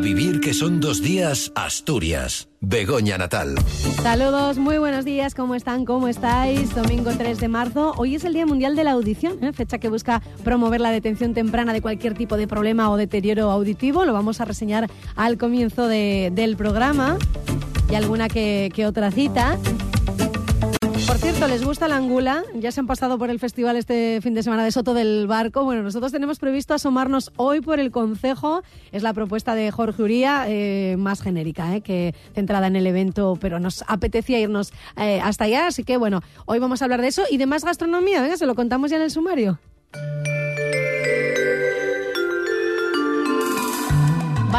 [0.00, 2.48] Vivir que son dos días, Asturias.
[2.62, 3.54] Begoña Natal.
[4.02, 5.84] Saludos, muy buenos días, ¿cómo están?
[5.84, 6.74] ¿Cómo estáis?
[6.74, 7.92] Domingo 3 de marzo.
[7.98, 9.52] Hoy es el Día Mundial de la Audición, ¿eh?
[9.52, 14.06] fecha que busca promover la detención temprana de cualquier tipo de problema o deterioro auditivo.
[14.06, 17.18] Lo vamos a reseñar al comienzo del programa
[17.90, 19.58] y alguna que otra cita.
[21.20, 22.44] Cierto, ¿les gusta la angula?
[22.54, 25.64] Ya se han pasado por el festival este fin de semana de Soto del Barco.
[25.64, 28.62] Bueno, nosotros tenemos previsto asomarnos hoy por el Concejo.
[28.90, 33.36] Es la propuesta de Jorge Uría, eh, más genérica, eh, que centrada en el evento,
[33.38, 35.66] pero nos apetecía irnos eh, hasta allá.
[35.66, 38.22] Así que bueno, hoy vamos a hablar de eso y de más gastronomía.
[38.22, 39.58] Venga, se lo contamos ya en el sumario.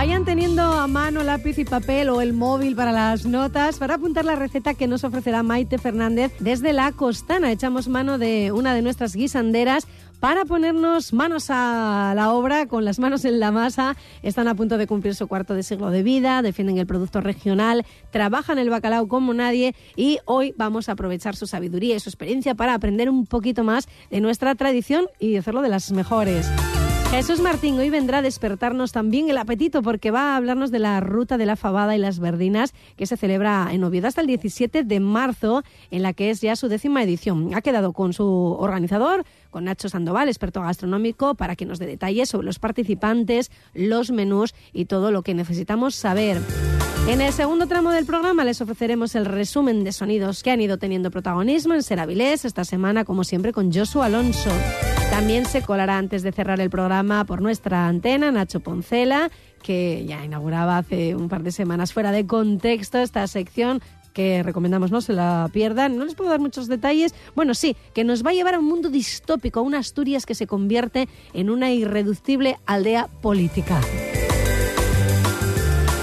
[0.01, 4.25] Vayan teniendo a mano lápiz y papel o el móvil para las notas para apuntar
[4.25, 7.51] la receta que nos ofrecerá Maite Fernández desde la Costana.
[7.51, 9.85] Echamos mano de una de nuestras guisanderas
[10.19, 13.95] para ponernos manos a la obra, con las manos en la masa.
[14.23, 17.85] Están a punto de cumplir su cuarto de siglo de vida, defienden el producto regional,
[18.09, 22.55] trabajan el bacalao como nadie y hoy vamos a aprovechar su sabiduría y su experiencia
[22.55, 26.49] para aprender un poquito más de nuestra tradición y hacerlo de las mejores.
[27.12, 31.01] Jesús Martín hoy vendrá a despertarnos también el apetito porque va a hablarnos de la
[31.01, 34.85] ruta de la fabada y las verdinas que se celebra en Oviedo hasta el 17
[34.85, 37.54] de marzo, en la que es ya su décima edición.
[37.54, 38.26] Ha quedado con su
[38.57, 44.10] organizador, con Nacho Sandoval, experto gastronómico, para que nos dé detalles sobre los participantes, los
[44.10, 46.41] menús y todo lo que necesitamos saber.
[47.07, 50.77] En el segundo tramo del programa les ofreceremos el resumen de sonidos que han ido
[50.77, 54.52] teniendo protagonismo en Seravilés esta semana, como siempre, con Josu Alonso.
[55.10, 59.29] También se colará antes de cerrar el programa por nuestra antena Nacho Poncela,
[59.62, 63.82] que ya inauguraba hace un par de semanas fuera de contexto esta sección
[64.13, 65.97] que recomendamos no se la pierdan.
[65.97, 67.13] No les puedo dar muchos detalles.
[67.35, 70.35] Bueno, sí, que nos va a llevar a un mundo distópico, a una Asturias que
[70.35, 73.81] se convierte en una irreductible aldea política.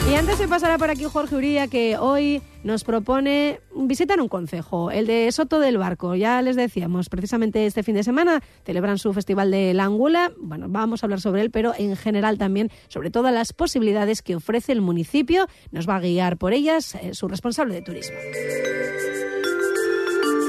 [0.08, 4.90] Y antes de pasar por aquí Jorge Uría, que hoy nos propone visitar un concejo,
[4.90, 6.14] el de Soto del Barco.
[6.14, 10.32] Ya les decíamos, precisamente este fin de semana celebran su festival de la Angula.
[10.38, 14.34] Bueno, vamos a hablar sobre él, pero en general también sobre todas las posibilidades que
[14.34, 15.46] ofrece el municipio.
[15.72, 18.16] Nos va a guiar por ellas eh, su responsable de turismo.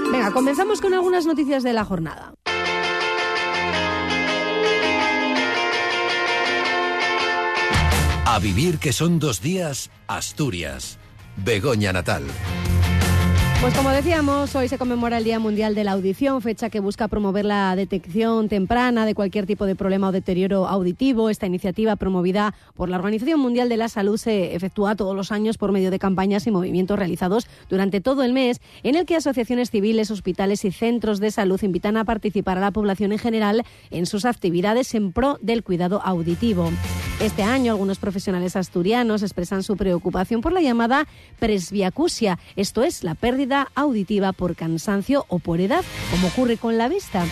[0.10, 2.34] Venga, comenzamos con algunas noticias de la jornada.
[8.32, 11.00] A vivir que son dos días, Asturias.
[11.36, 12.22] Begoña Natal.
[13.62, 17.10] Pues como decíamos, hoy se conmemora el Día Mundial de la Audición, fecha que busca
[17.10, 21.30] promover la detección temprana de cualquier tipo de problema o deterioro auditivo.
[21.30, 25.58] Esta iniciativa, promovida por la Organización Mundial de la Salud, se efectúa todos los años
[25.58, 29.72] por medio de campañas y movimientos realizados durante todo el mes, en el que asociaciones
[29.72, 34.06] civiles, hospitales y centros de salud invitan a participar a la población en general en
[34.06, 36.72] sus actividades en pro del cuidado auditivo.
[37.20, 41.06] Este año, algunos profesionales asturianos expresan su preocupación por la llamada
[41.40, 46.88] presbiacusia, esto es, la pérdida auditiva por cansancio o por edad, como ocurre con la
[46.90, 47.26] vista.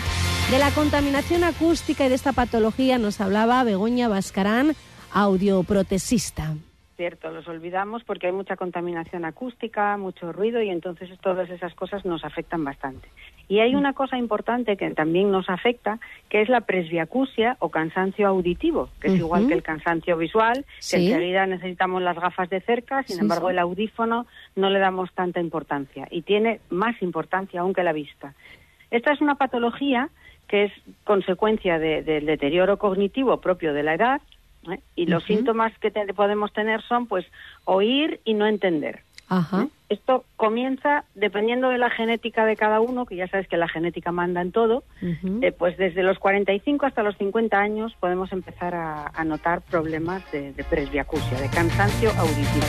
[0.51, 4.75] De la contaminación acústica y de esta patología nos hablaba Begoña Bascarán,
[5.11, 6.55] audioprotesista
[6.97, 12.03] cierto, los olvidamos porque hay mucha contaminación acústica, mucho ruido y entonces todas esas cosas
[12.03, 13.07] nos afectan bastante.
[13.47, 18.27] Y hay una cosa importante que también nos afecta, que es la presbiacusia o cansancio
[18.27, 23.03] auditivo, que es igual que el cansancio visual, que enseguida necesitamos las gafas de cerca,
[23.03, 24.25] sin embargo el audífono
[24.55, 28.33] no le damos tanta importancia y tiene más importancia aún que la vista.
[28.91, 30.09] Esta es una patología
[30.47, 30.71] que es
[31.03, 34.21] consecuencia del deterioro cognitivo propio de la edad,
[34.71, 34.81] ¿eh?
[34.95, 37.25] Y los síntomas que podemos tener son, pues,
[37.65, 39.03] oír y no entender.
[39.29, 39.67] ¿eh?
[39.89, 44.11] Esto comienza dependiendo de la genética de cada uno, que ya sabes que la genética
[44.11, 49.23] manda en todo, eh, pues desde los 45 hasta los 50 años podemos empezar a,
[49.23, 52.65] notar problemas de, presbiacusia, de cansancio auditivo.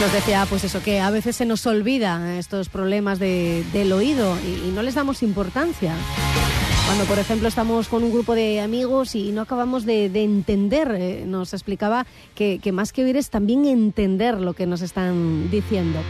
[0.00, 4.70] Nos decía, pues eso, que a veces se nos olvida estos problemas del oído y
[4.72, 5.92] no les damos importancia.
[6.90, 11.22] Cuando, por ejemplo, estamos con un grupo de amigos y no acabamos de, entender, eh,
[11.24, 16.00] nos explicaba que, más que oír es también entender lo que nos están diciendo.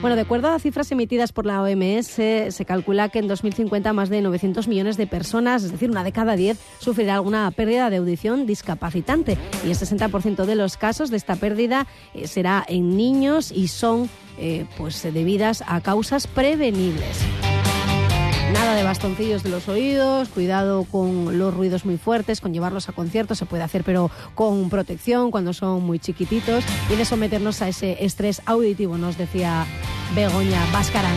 [0.00, 4.08] Bueno, de acuerdo a cifras emitidas por la OMS, se calcula que en 2050 más
[4.08, 7.98] de 900 millones de personas, es decir, una de cada diez, sufrirá alguna pérdida de
[7.98, 9.36] audición discapacitante.
[9.66, 14.08] Y el 60% de los casos de esta pérdida eh, será en niños y son
[14.38, 17.18] eh, pues, debidas a causas prevenibles.
[18.52, 22.92] Nada de bastoncillos de los oídos, cuidado con los ruidos muy fuertes, con llevarlos a
[22.92, 26.62] conciertos, se puede hacer pero con protección cuando son muy chiquititos
[26.92, 29.64] y de someternos a ese estrés auditivo, nos decía
[30.14, 31.16] Begoña Bascarán.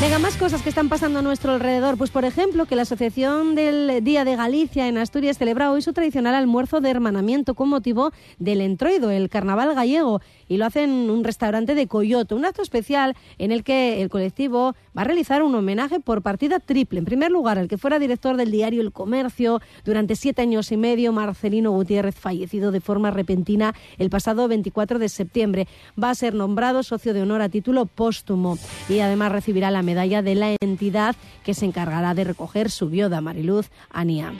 [0.00, 1.98] Venga, más cosas que están pasando a nuestro alrededor.
[1.98, 5.92] Pues, por ejemplo, que la Asociación del Día de Galicia en Asturias celebra hoy su
[5.92, 11.10] tradicional almuerzo de hermanamiento con motivo del entroido, el carnaval gallego, y lo hace en
[11.10, 15.42] un restaurante de Coyoto, un acto especial en el que el colectivo va a realizar
[15.42, 17.00] un homenaje por partida triple.
[17.00, 20.76] En primer lugar, al que fuera director del diario El Comercio durante siete años y
[20.76, 25.66] medio, Marcelino Gutiérrez, fallecido de forma repentina el pasado 24 de septiembre.
[26.00, 28.58] Va a ser nombrado socio de honor a título póstumo
[28.88, 33.22] y además recibirá la medalla de la entidad que se encargará de recoger su viuda,
[33.22, 34.34] Mariluz Ania.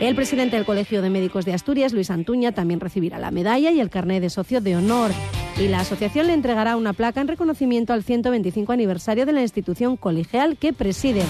[0.00, 3.80] El presidente del Colegio de Médicos de Asturias, Luis Antuña, también recibirá la medalla y
[3.80, 5.10] el carnet de socio de honor.
[5.58, 9.98] Y la asociación le entregará una placa en reconocimiento al 125 aniversario de la institución
[9.98, 11.22] colegial que preside.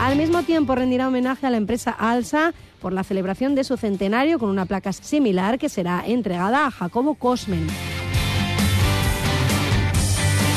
[0.00, 4.38] Al mismo tiempo rendirá homenaje a la empresa Alsa por la celebración de su centenario
[4.38, 7.66] con una placa similar que será entregada a Jacobo Cosmen.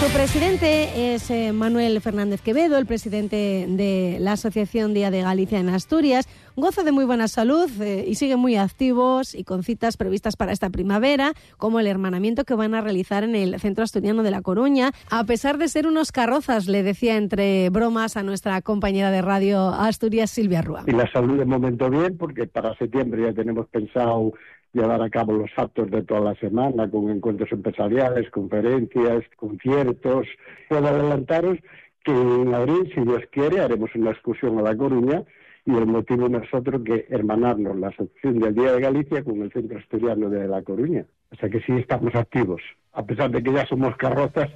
[0.02, 5.60] Su presidente es eh, Manuel Fernández Quevedo, el presidente de la Asociación Día de Galicia
[5.60, 6.28] en Asturias.
[6.56, 10.54] Goza de muy buena salud eh, y sigue muy activos y con citas previstas para
[10.54, 14.42] esta primavera, como el hermanamiento que van a realizar en el Centro Asturiano de La
[14.42, 14.90] Coruña.
[15.12, 19.68] A pesar de ser unos carrozas, le decía entre bromas a nuestra compañera de radio
[19.70, 20.84] Asturias, Silvia Rúa.
[20.88, 24.34] Y la salud de momento bien, porque para septiembre ya tenemos pensado
[24.74, 30.28] llevar a cabo los actos de toda la semana con encuentros empresariales, conferencias, conciertos.
[30.70, 31.58] Puedo adelantaros
[32.04, 35.24] que en abril, si Dios quiere, haremos una excursión a La Coruña
[35.66, 39.42] y el motivo no es otro que hermanarnos la asociación del Día de Galicia con
[39.42, 41.06] el Centro Asturiano de La Coruña.
[41.32, 42.62] O sea que sí estamos activos.
[42.94, 44.50] A pesar de que ya somos carrozas,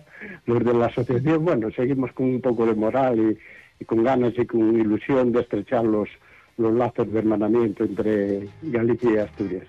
[0.45, 4.33] los de la asociación, bueno, seguimos con un poco de moral y, y con ganas
[4.38, 6.09] y con ilusión de estrechar los,
[6.57, 9.67] los lazos de hermanamiento entre Galicia y Asturias.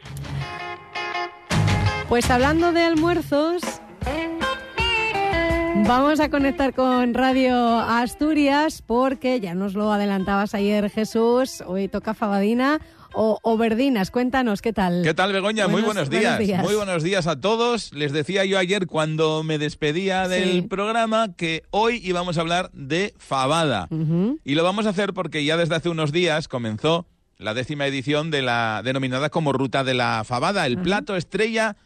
[2.08, 3.62] Pues hablando de almuerzos,
[5.86, 12.14] vamos a conectar con Radio Asturias porque ya nos lo adelantabas ayer Jesús, hoy toca
[12.14, 12.80] Fabadina
[13.18, 14.10] o, Verdinas.
[14.10, 15.00] Cuéntanos, ¿qué tal?
[15.02, 15.68] ¿Qué tal, Begoña?
[15.68, 16.38] Muy buenos días.
[16.60, 17.94] Muy buenos días a todos.
[17.94, 23.14] Les decía yo ayer cuando me despedía del programa que hoy íbamos a hablar de
[23.16, 23.88] fabada.
[24.44, 27.06] Y lo vamos a hacer porque ya desde hace unos días comenzó
[27.38, 31.76] la décima edición de la denominada como Ruta de la Fabada, el plato estrella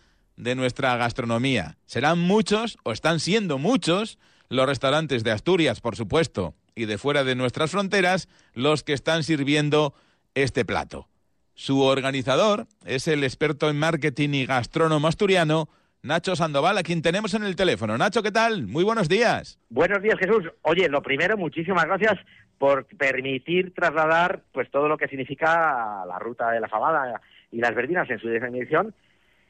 [0.40, 1.76] de nuestra gastronomía.
[1.86, 7.24] Serán muchos, o están siendo muchos, los restaurantes de Asturias, por supuesto, y de fuera
[7.24, 9.94] de nuestras fronteras, los que están sirviendo
[10.34, 11.08] este plato.
[11.54, 15.68] Su organizador es el experto en marketing y gastrónomo asturiano,
[16.02, 17.98] Nacho Sandoval, a quien tenemos en el teléfono.
[17.98, 18.66] Nacho, ¿qué tal?
[18.66, 19.58] Muy buenos días.
[19.68, 20.44] Buenos días, Jesús.
[20.62, 22.18] Oye, lo primero, muchísimas gracias
[22.56, 27.20] por permitir trasladar pues todo lo que significa la ruta de la fabada
[27.52, 28.94] y las verdinas en su definición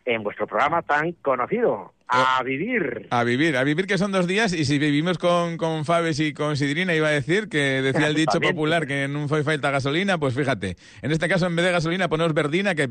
[0.04, 1.92] en vuestro programa tan conocido.
[2.12, 3.06] A vivir.
[3.10, 6.34] A vivir, a vivir que son dos días y si vivimos con, con Fabes y
[6.34, 10.18] con Sidrina iba a decir que decía el dicho popular que no fue falta gasolina,
[10.18, 12.90] pues fíjate, en este caso en vez de gasolina ponemos verdina que,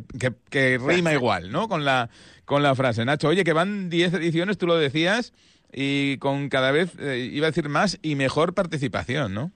[0.50, 1.67] que, rima igual, ¿no?
[1.67, 2.09] Con la,
[2.45, 3.03] con la frase.
[3.03, 5.33] Nacho, oye, que van 10 ediciones, tú lo decías,
[5.73, 9.51] y con cada vez, eh, iba a decir más y mejor participación, ¿no?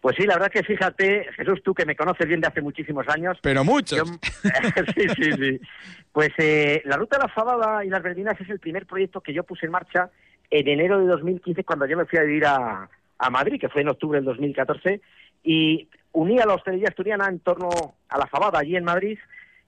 [0.00, 3.08] Pues sí, la verdad que fíjate, Jesús, tú que me conoces bien de hace muchísimos
[3.08, 3.36] años.
[3.42, 4.08] Pero muchos.
[4.96, 5.60] sí, sí, sí.
[6.12, 9.32] Pues eh, la Ruta de la Fabada y las Verdinas es el primer proyecto que
[9.32, 10.10] yo puse en marcha
[10.50, 13.82] en enero de 2015 cuando yo me fui a vivir a, a Madrid, que fue
[13.82, 15.00] en octubre del 2014,
[15.42, 17.68] y uní a la hostelería asturiana en torno
[18.08, 19.18] a la Fabada allí en Madrid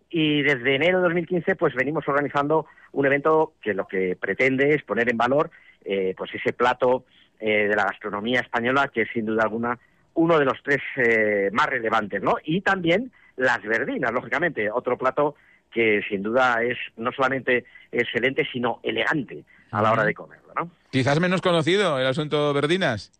[0.08, 4.82] y desde enero de 2015 pues venimos organizando un evento que lo que pretende es
[4.82, 5.50] poner en valor
[5.84, 7.04] eh, pues ese plato
[7.38, 9.78] eh, de la gastronomía española que es sin duda alguna
[10.14, 12.36] uno de los tres eh, más relevantes, ¿no?
[12.44, 15.34] Y también las verdinas, lógicamente, otro plato
[15.70, 20.70] que sin duda es no solamente excelente, sino elegante a la hora de comerlo, ¿no?
[20.90, 23.12] Quizás menos conocido el asunto verdinas.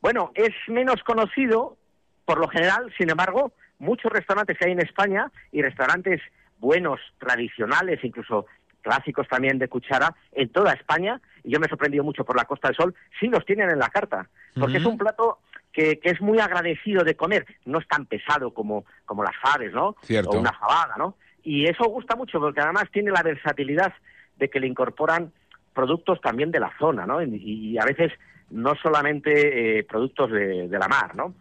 [0.00, 1.76] Bueno, es menos conocido
[2.24, 6.20] por lo general, sin embargo, muchos restaurantes que hay en España y restaurantes
[6.58, 8.46] buenos, tradicionales, incluso
[8.82, 12.44] clásicos también de cuchara, en toda España, y yo me he sorprendido mucho por la
[12.44, 15.38] Costa del Sol, sí los tienen en la carta, porque es un plato
[15.72, 19.96] que, es muy agradecido de comer, no es tan pesado como, como las faves, ¿no?
[20.02, 20.30] Cierto.
[20.30, 21.16] O una fabada, ¿no?
[21.42, 23.92] Y eso gusta mucho porque además tiene la versatilidad
[24.36, 25.32] de que le incorporan
[25.74, 27.22] productos también de la zona, ¿no?
[27.22, 28.12] Y, a veces
[28.50, 31.34] no solamente eh, productos de, la mar, ¿no?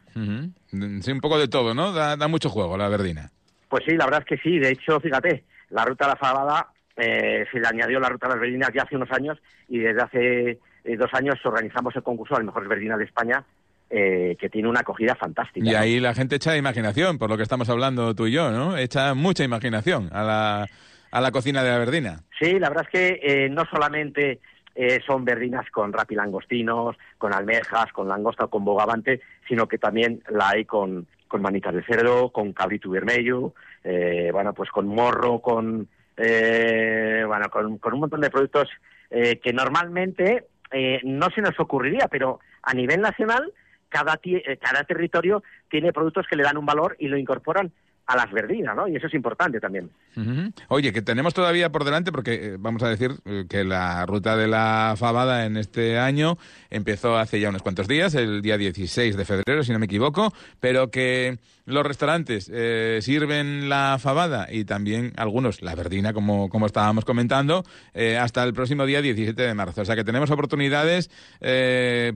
[1.01, 1.91] Sí, un poco de todo, ¿no?
[1.91, 3.31] Da, mucho juego la verdina.
[3.67, 4.59] Pues sí, la verdad es que sí.
[4.59, 8.33] De hecho, fíjate, la ruta de la fabada eh, se le añadió la ruta de
[8.33, 12.35] las verdinas ya hace unos años y desde hace eh, dos años organizamos el concurso
[12.35, 13.43] de las mejores verdinas de España
[13.89, 15.65] eh, que tiene una acogida fantástica.
[15.65, 18.77] Y ahí la gente echa imaginación, por lo que estamos hablando tú y yo, ¿no?
[18.77, 20.67] Echa mucha imaginación a la,
[21.11, 22.23] a la cocina de la verdina.
[22.39, 24.39] Sí, la verdad es que eh, no solamente
[24.81, 30.23] eh, son verdinas con rapilangostinos, con almejas, con langosta o con bogavante, sino que también
[30.29, 33.53] la hay con, con manitas de cerdo, con cabrito vermelho,
[33.83, 38.69] eh, bueno, pues con morro, con, eh, bueno, con, con, un montón de productos
[39.09, 40.45] que normalmente
[41.03, 43.51] no se nos ocurriría, pero a nivel nacional
[43.89, 47.71] cada, eh, cada territorio tiene productos que le dan un valor y lo incorporan
[48.09, 48.87] a las verdinas, ¿no?
[48.87, 49.91] Y eso es importante también.
[50.67, 54.35] Oye, que tenemos todavía por delante, porque eh, vamos a decir eh, que la ruta
[54.35, 56.39] de la fabada en este año
[56.71, 60.33] empezó hace ya unos cuantos días, el día 16 de febrero, si no me equivoco,
[60.59, 66.65] pero que los restaurantes eh, sirven la fabada y también algunos la verdina, como, como
[66.65, 67.63] estábamos comentando,
[68.19, 69.81] hasta el próximo día 17 de marzo.
[69.81, 71.11] O sea que tenemos oportunidades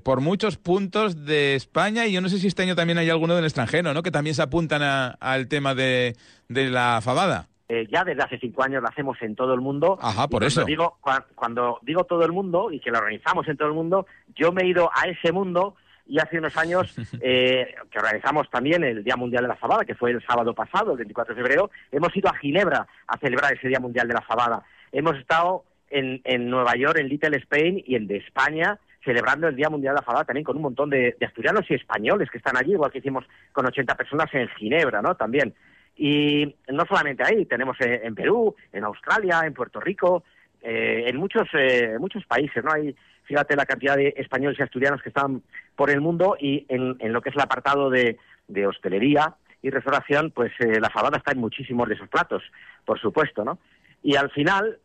[0.02, 3.36] por muchos puntos de España y yo no sé si este año también hay alguno
[3.36, 4.02] del extranjero, ¿no?
[4.02, 4.82] Que también se apuntan
[5.20, 7.48] al tema de de, la fabada?
[7.70, 9.98] Eh, ya desde hace cinco años lo hacemos en todo el mundo.
[10.02, 10.64] Ajá, por eso.
[10.66, 10.98] Digo,
[11.36, 14.64] cuando digo todo el mundo y que lo organizamos en todo el mundo, yo me
[14.64, 15.76] he ido a ese mundo
[16.06, 19.96] y hace unos años eh, que organizamos también el Día Mundial de la Fabada, que
[19.96, 23.68] fue el sábado pasado, el 24 de febrero, hemos ido a Ginebra a celebrar ese
[23.68, 24.64] Día Mundial de la Fabada.
[24.92, 29.56] Hemos estado en, en Nueva York, en Little Spain y en de España celebrando el
[29.56, 32.58] Día Mundial de la Fabada también con un montón de, asturianos y españoles que están
[32.58, 35.16] allí, igual que hicimos con 80 personas en Ginebra, ¿no?
[35.16, 35.54] También.
[35.96, 40.24] Y no solamente ahí, tenemos eh, en Perú, en Australia, en Puerto Rico,
[40.62, 42.72] eh, en muchos, eh, muchos países, ¿no?
[42.72, 42.96] Hay,
[43.26, 45.44] fíjate la cantidad de españoles y asturianos que están
[45.76, 50.32] por el mundo y en, lo que es el apartado de, de hostelería y restauración,
[50.32, 52.44] pues la fabada está en muchísimos de esos platos,
[52.84, 53.60] por supuesto, ¿no?
[54.02, 54.80] Y al final,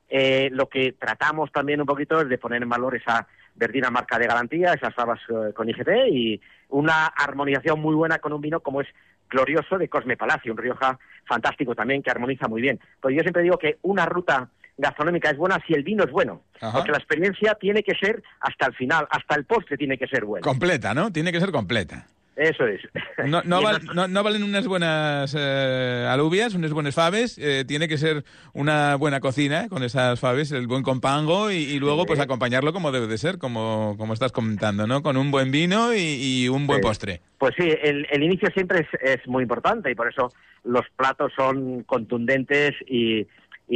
[0.52, 3.26] lo que tratamos también un poquito es de poner en valor esa
[3.58, 8.32] verdina marca de garantía, esas fabas eh, con IGP y una armonización muy buena con
[8.32, 8.88] un vino como es
[9.28, 12.80] glorioso de Cosme Palacio, un Rioja fantástico también que armoniza muy bien.
[13.00, 16.42] Pues yo siempre digo que una ruta gastronómica es buena si el vino es bueno,
[16.72, 20.24] porque la experiencia tiene que ser hasta el final, hasta el postre tiene que ser
[20.24, 20.44] bueno.
[20.44, 21.12] Completa, ¿no?
[21.12, 22.06] Tiene que ser completa.
[22.38, 22.80] Eso es.
[23.26, 27.36] No, no, valen unas buenas eh, alubias, unas buenas faves.
[27.36, 32.06] Eh, tiene que ser una buena cocina con esas faves, el buen compango y, luego
[32.06, 35.02] pues acompañarlo como debe de ser, como, como estás comentando, ¿no?
[35.02, 37.22] Con un buen vino y, un buen postre.
[37.38, 40.32] Pues sí, el, inicio siempre es, muy importante y por eso
[40.64, 43.26] los platos son contundentes y,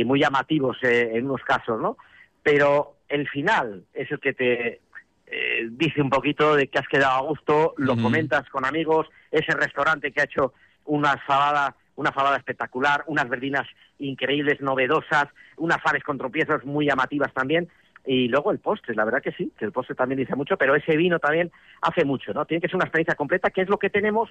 [0.04, 1.96] muy llamativos eh, en unos casos, ¿no?
[2.42, 4.80] Pero el final es el que te
[5.26, 9.52] eh, dice un poquito de que has quedado a gusto, lo comentas con amigos, ese
[9.52, 10.54] restaurante que ha hecho
[10.86, 13.66] una fabada, una fabada espectacular, unas verdinas
[13.98, 17.68] increíbles, novedosas, unas faves con tropiezos muy llamativas también,
[18.04, 20.74] y luego el postre, la verdad que sí, que el postre también dice mucho, pero
[20.74, 22.44] ese vino también hace mucho, ¿no?
[22.46, 24.28] Tiene que ser una experiencia completa, que es lo que tenemos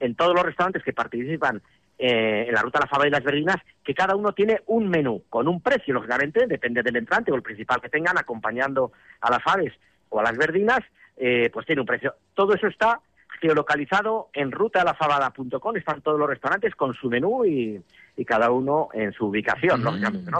[0.00, 1.62] en todos los restaurantes que participan
[1.98, 4.88] eh, en la ruta de la fava y las verdinas, que cada uno tiene un
[4.88, 9.30] menú, con un precio, lógicamente, depende del entrante o el principal que tengan, acompañando a
[9.30, 9.72] las faves
[10.10, 10.80] o a las verdinas,
[11.16, 12.14] eh, pues tiene un precio.
[12.34, 13.00] Todo eso está
[13.40, 17.82] geolocalizado en rutalafabada.com, están todos los restaurantes con su menú y,
[18.26, 20.30] cada uno en su ubicación, lógicamente.
[20.30, 20.38] ¿no?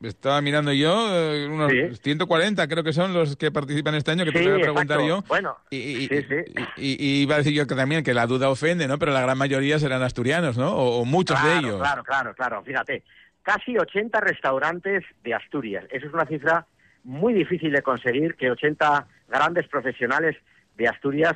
[0.00, 4.32] Estaba mirando yo, eh, unos 140 creo que son los que participan este año, que
[4.32, 5.22] te voy a preguntar yo.
[5.28, 6.08] Bueno, y,
[6.76, 8.98] y, iba a decir yo que también que la duda ofende, ¿no?
[8.98, 10.74] Pero la gran mayoría serán asturianos, ¿no?
[10.74, 11.78] O, muchos de ellos.
[11.78, 12.62] Claro, claro, claro.
[12.62, 13.02] Fíjate,
[13.42, 15.84] casi 80 restaurantes de Asturias.
[15.90, 16.66] Eso es una cifra
[17.04, 20.36] muy difícil de conseguir que 80 grandes profesionales
[20.76, 21.34] de Asturias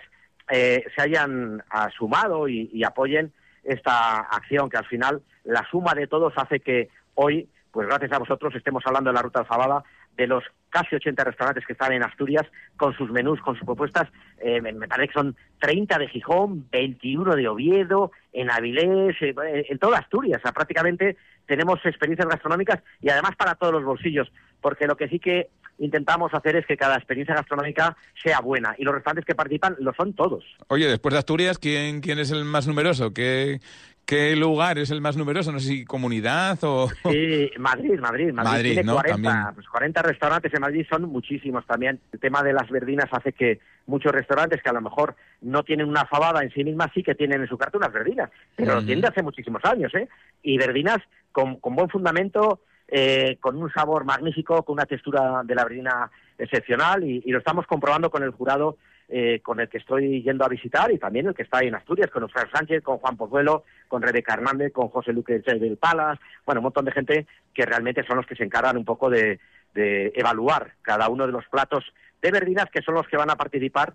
[0.54, 1.62] eh, se hayan
[1.96, 3.32] sumado y, apoyen
[3.64, 8.18] esta acción, que al final la suma de todos hace que hoy, pues gracias a
[8.18, 9.82] vosotros, estemos hablando de la Ruta Alfabada,
[10.14, 14.10] de los casi 80 restaurantes que están en Asturias con sus menús, con sus propuestas.
[14.40, 19.34] Eh, me, parece que son 30 de Gijón, 21 de Oviedo, en Avilés, eh,
[19.70, 20.42] en toda Asturias.
[20.54, 21.16] Prácticamente
[21.46, 24.30] tenemos experiencias gastronómicas y además para todos los bolsillos,
[24.60, 25.48] porque lo que sí que
[25.78, 29.92] intentamos hacer es que cada experiencia gastronómica sea buena y los restaurantes que participan lo
[29.94, 30.44] son todos.
[30.68, 33.12] Oye, después de Asturias, ¿quién, quién es el más numeroso?
[33.12, 33.60] ¿Qué,
[34.04, 35.52] ¿Qué lugar es el más numeroso?
[35.52, 36.88] No sé si comunidad o...
[37.10, 38.32] Sí, Madrid, Madrid.
[38.32, 42.00] Madrid, tiene 40, pues 40 restaurantes en Madrid son muchísimos también.
[42.12, 45.88] El tema de las verdinas hace que muchos restaurantes que a lo mejor no tienen
[45.88, 48.84] una fabada en sí misma sí que tienen en su carta unas verdinas, pero lo
[48.84, 50.08] tienen de hace muchísimos años, ¿eh?
[50.42, 50.98] Y verdinas
[51.30, 52.60] con, con buen fundamento,
[52.94, 57.66] eh, con un sabor magnífico, con una textura de la verdina excepcional y, lo estamos
[57.66, 58.76] comprobando con el jurado
[59.08, 61.74] eh, con el que estoy yendo a visitar y también el que está ahí en
[61.74, 66.18] Asturias, con Oscar Sánchez, con Juan Pozuelo, con Rebeca Hernández, con José Luque del Palas,
[66.44, 69.40] bueno, un montón de gente que realmente son los que se encargan un poco de,
[69.74, 73.94] evaluar cada uno de los platos de verdinas que son los que van a participar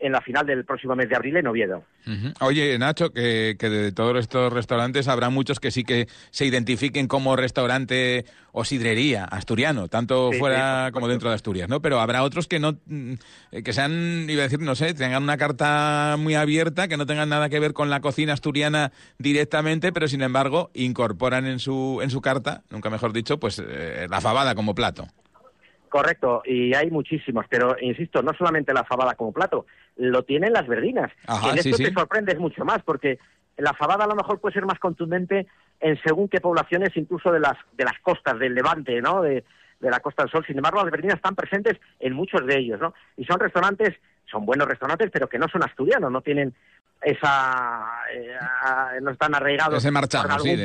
[0.00, 1.84] en la final del próximo mes de abril en Oviedo.
[2.40, 7.36] Oye, Nacho, que, de todos estos restaurantes habrá muchos que sí que se identifiquen como
[7.36, 11.82] restaurante o sidrería asturiano, tanto fuera como dentro de Asturias, ¿no?
[11.82, 13.14] Pero habrá otros que no, mm,
[13.64, 17.28] que sean, iba a decir, no sé, tengan una carta muy abierta, que no tengan
[17.28, 22.10] nada que ver con la cocina asturiana directamente, pero sin embargo incorporan en su, en
[22.10, 25.08] su carta, nunca mejor dicho, pues eh, la fabada como plato.
[25.88, 29.66] Correcto, y hay muchísimos, pero insisto, no solamente la fabada como plato,
[29.96, 31.10] lo tienen las verdinas.
[31.44, 33.18] y en esto te sorprendes mucho más, porque
[33.56, 35.46] la fabada a lo mejor puede ser más contundente
[35.80, 39.22] en según qué poblaciones, incluso de las, de las costas del Levante, ¿no?
[39.22, 39.44] De,
[39.80, 40.44] la Costa del Sol.
[40.44, 42.94] Sin embargo, las verdinas están presentes en muchos de ellos, ¿no?
[43.16, 43.94] Y son restaurantes,
[44.28, 46.52] son buenos restaurantes, pero que no son asturianos, no tienen
[47.00, 47.86] esa...
[48.12, 48.34] Eh,
[49.00, 49.92] no están arraigados Ese
[50.32, 50.56] algún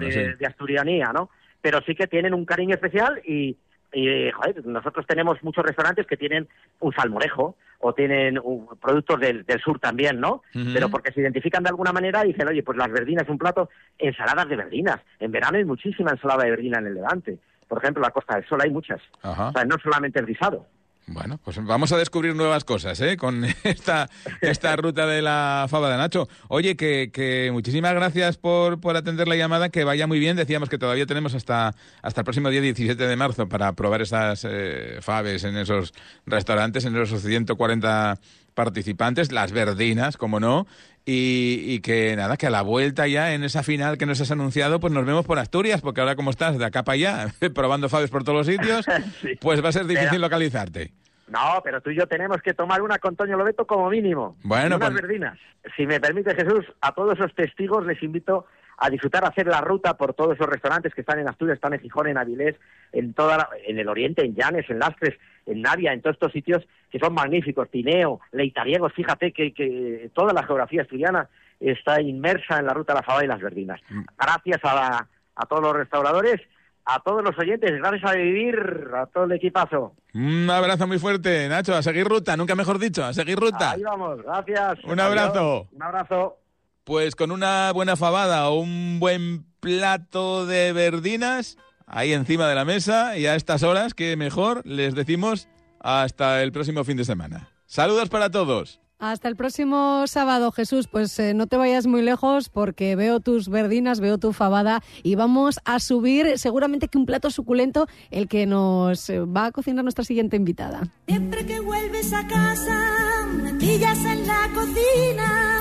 [0.00, 1.30] de, de asturianía, ¿no?
[1.62, 3.56] Pero sí que tienen un cariño especial y,
[3.92, 6.48] y joder, nosotros tenemos muchos restaurantes que tienen
[6.80, 8.40] un salmorejo o tienen
[8.80, 10.42] productos del, sur también, ¿no?
[10.52, 13.38] Pero porque se identifican de alguna manera y dicen, oye, pues las verdinas es un
[13.38, 15.00] plato, ensaladas de verdinas.
[15.20, 17.38] En verano hay muchísima ensalada de verdina en el Levante.
[17.68, 19.00] Por ejemplo, la Costa del Sol hay muchas.
[19.22, 20.66] O sea, no solamente el guisado.
[21.10, 23.16] Bueno, pues vamos a descubrir nuevas cosas, ¿eh?
[23.16, 24.10] Con esta,
[24.42, 26.28] esta ruta de la fava de Nacho.
[26.48, 30.36] Oye, que, que muchísimas gracias por, por atender la llamada, que vaya muy bien.
[30.36, 34.46] Decíamos que todavía tenemos hasta, hasta el próximo día 17 de marzo para probar esas
[34.48, 35.94] eh, faves en esos
[36.26, 38.20] restaurantes, en esos 140
[38.52, 40.66] participantes, las verdinas, como no,
[41.10, 44.78] y, que nada, que a la vuelta ya en esa final que nos has anunciado,
[44.78, 48.10] pues nos vemos por Asturias, porque ahora como estás de acá para allá, probando faves
[48.10, 48.84] por todos los sitios,
[49.40, 50.92] pues va a ser difícil localizarte.
[51.28, 54.36] No, pero tú y yo tenemos que tomar una con Toño Lobeto como mínimo.
[54.42, 55.38] Bueno, unas pues verdinas.
[55.76, 58.46] Si me permite Jesús, a todos esos testigos les invito
[58.80, 61.74] a disfrutar, a hacer la ruta por todos esos restaurantes que están en Asturias, están
[61.74, 62.56] en Gijón, en Avilés,
[62.92, 66.64] en toda en el Oriente, en Llanes, en Lastres, en Navia, en todos estos sitios
[66.90, 72.66] que son magníficos, Tineo, Leitariegos, fíjate que, que toda la geografía asturiana está inmersa en
[72.66, 73.80] la ruta de la Fabada y las Verdinas.
[73.90, 74.02] Mm.
[74.16, 76.40] Gracias a, a todos los restauradores,
[76.84, 78.56] a todos los oyentes, gracias a vivir,
[78.94, 79.94] a todo el equipazo.
[80.14, 83.72] Un abrazo muy fuerte, Nacho, a seguir ruta, nunca mejor dicho, a seguir ruta.
[83.72, 84.84] Ahí vamos, gracias.
[84.84, 85.68] Un abrazo.
[85.72, 86.38] Un abrazo.
[86.88, 92.64] Pues con una buena fabada o un buen plato de verdinas ahí encima de la
[92.64, 95.48] mesa y a estas horas, que mejor, les decimos
[95.80, 97.50] hasta el próximo fin de semana.
[97.66, 98.80] Saludos para todos.
[98.98, 100.88] Hasta el próximo sábado, Jesús.
[100.88, 105.14] Pues eh, no te vayas muy lejos porque veo tus verdinas, veo tu fabada y
[105.14, 109.84] vamos a subir seguramente que un plato suculento el que nos eh, va a cocinar
[109.84, 110.88] nuestra siguiente invitada.
[111.06, 115.57] Siempre que vuelves a casa, me pillas en la cocina,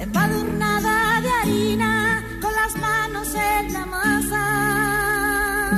[0.00, 4.79] empadurnada de harina, con las manos en la masa.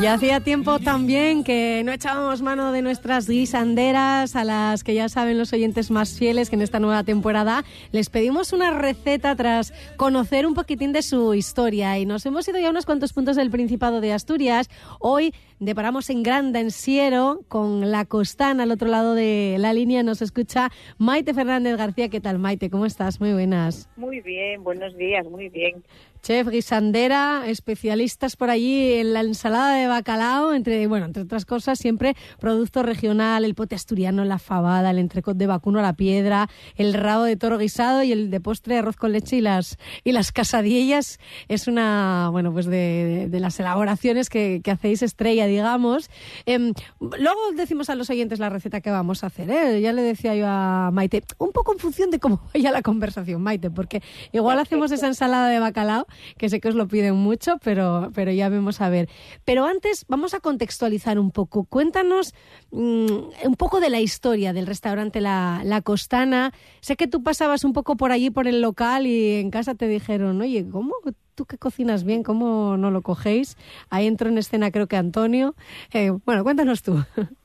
[0.02, 5.08] Ya hacía tiempo también que no echábamos mano de nuestras guisanderas, a las que ya
[5.08, 7.62] saben los oyentes más fieles que en esta nueva temporada
[7.92, 12.58] les pedimos una receta tras conocer un poquitín de su historia y nos hemos ido
[12.58, 14.68] ya a unos cuantos puntos del Principado de Asturias.
[14.98, 20.02] Hoy deparamos en Granda, en Siero, con la Costana al otro lado de la línea.
[20.02, 22.08] Nos escucha Maite Fernández García.
[22.08, 22.70] ¿Qué tal, Maite?
[22.70, 23.20] ¿Cómo estás?
[23.20, 23.88] Muy buenas.
[23.94, 25.84] Muy bien, buenos días, muy bien
[26.22, 31.80] chef guisandera, especialistas por allí en la ensalada de bacalao, entre bueno, entre otras cosas,
[31.80, 36.48] siempre producto regional, el pote asturiano, la fabada, el entrecot de vacuno a la piedra,
[36.76, 40.12] el rabo de toro guisado y el de postre arroz con leche y las y
[40.12, 46.08] las casadillas es una, bueno, pues de, las elaboraciones que, hacéis estrella, digamos.
[46.46, 49.80] Em, luego decimos a los oyentes la receta que vamos a hacer, ¿eh?
[49.80, 53.42] Ya le decía yo a Maite, un poco en función de cómo vaya la conversación,
[53.42, 56.06] Maite, porque igual hacemos esa ensalada de bacalao
[56.38, 59.09] que sé que os lo piden mucho, pero, pero ya vemos a ver.
[59.44, 61.64] Pero antes vamos a contextualizar un poco.
[61.64, 62.35] Cuéntanos
[62.70, 63.07] mm,
[63.44, 66.53] un poco de la historia del restaurante la, la, Costana.
[66.81, 69.88] Sé que tú pasabas un poco por allí, por el local, y en casa te
[69.88, 70.94] dijeron, oye, ¿cómo?
[71.35, 73.57] Tú que cocinas bien, ¿cómo no lo cogéis?
[73.88, 75.55] Ahí entró en escena creo que Antonio.
[75.92, 77.03] Eh, bueno, cuéntanos tú.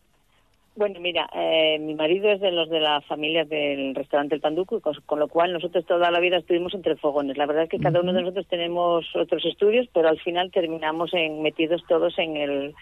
[0.78, 4.80] Bueno, mira, eh, mi marido es de los de la familia del restaurante El Panduco,
[4.80, 7.36] con, con, lo cual nosotros toda la vida estuvimos entre fogones.
[7.36, 11.16] La verdad es que cada uno de nosotros tenemos otros estudios, pero al final terminamos
[11.16, 12.76] en, metidos todos en el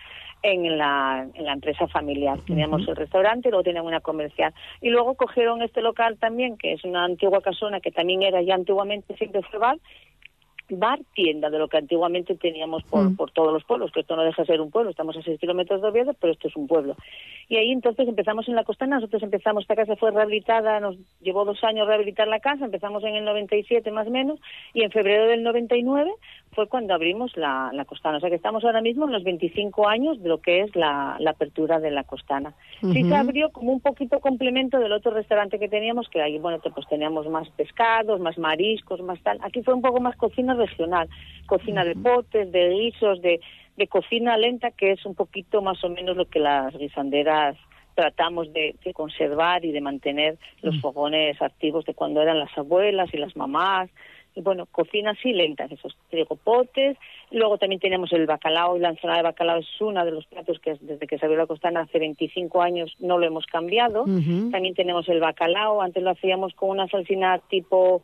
[0.44, 2.38] en la, en la empresa familiar.
[2.46, 4.54] Teníamos el restaurante, luego teníamos una comercial.
[4.82, 8.56] Y luego cogieron este local también, que es una antigua casona, que también era ya
[8.56, 9.78] antiguamente siempre fue bar,
[10.70, 13.16] bar tienda de lo que antiguamente teníamos por, mm.
[13.16, 15.40] por todos los pueblos, que esto no deja de ser un pueblo, estamos a seis
[15.40, 16.96] kilómetros de Oviedo, pero esto es un pueblo.
[17.48, 21.46] Y ahí entonces empezamos en la costana, nosotros empezamos, esta casa fue rehabilitada, nos llevó
[21.46, 24.40] dos años rehabilitar la casa, empezamos en el 97 más o menos,
[24.74, 26.12] y en febrero del 99
[26.56, 28.18] fue cuando abrimos la, la, Costana.
[28.18, 31.18] O sea que estamos ahora mismo en los 25 años de lo que es la,
[31.20, 32.54] la apertura de la Costana.
[32.82, 36.60] Sí se abrió como un poquito complemento del otro restaurante que teníamos, que ahí, bueno,
[36.60, 39.38] pues teníamos más pescados, más mariscos, más tal.
[39.42, 41.10] Aquí fue un poco más cocina regional,
[41.46, 43.42] cocina de potes, de guisos, de,
[43.76, 47.58] de cocina lenta, que es un poquito más o menos lo que las guisanderas
[47.96, 53.18] tratamos de, conservar y de mantener los fogones activos de cuando eran las abuelas y
[53.18, 53.90] las mamás.
[54.36, 55.96] Y bueno, cocina así lenta, esos
[56.44, 56.98] potes.
[57.32, 60.60] Luego también tenemos el bacalao y la ensalada de bacalao es uno de los platos
[60.60, 64.04] que desde que se abrió la costana hace 25 años no lo hemos cambiado.
[64.04, 68.04] También tenemos el bacalao, antes lo hacíamos con una salsina tipo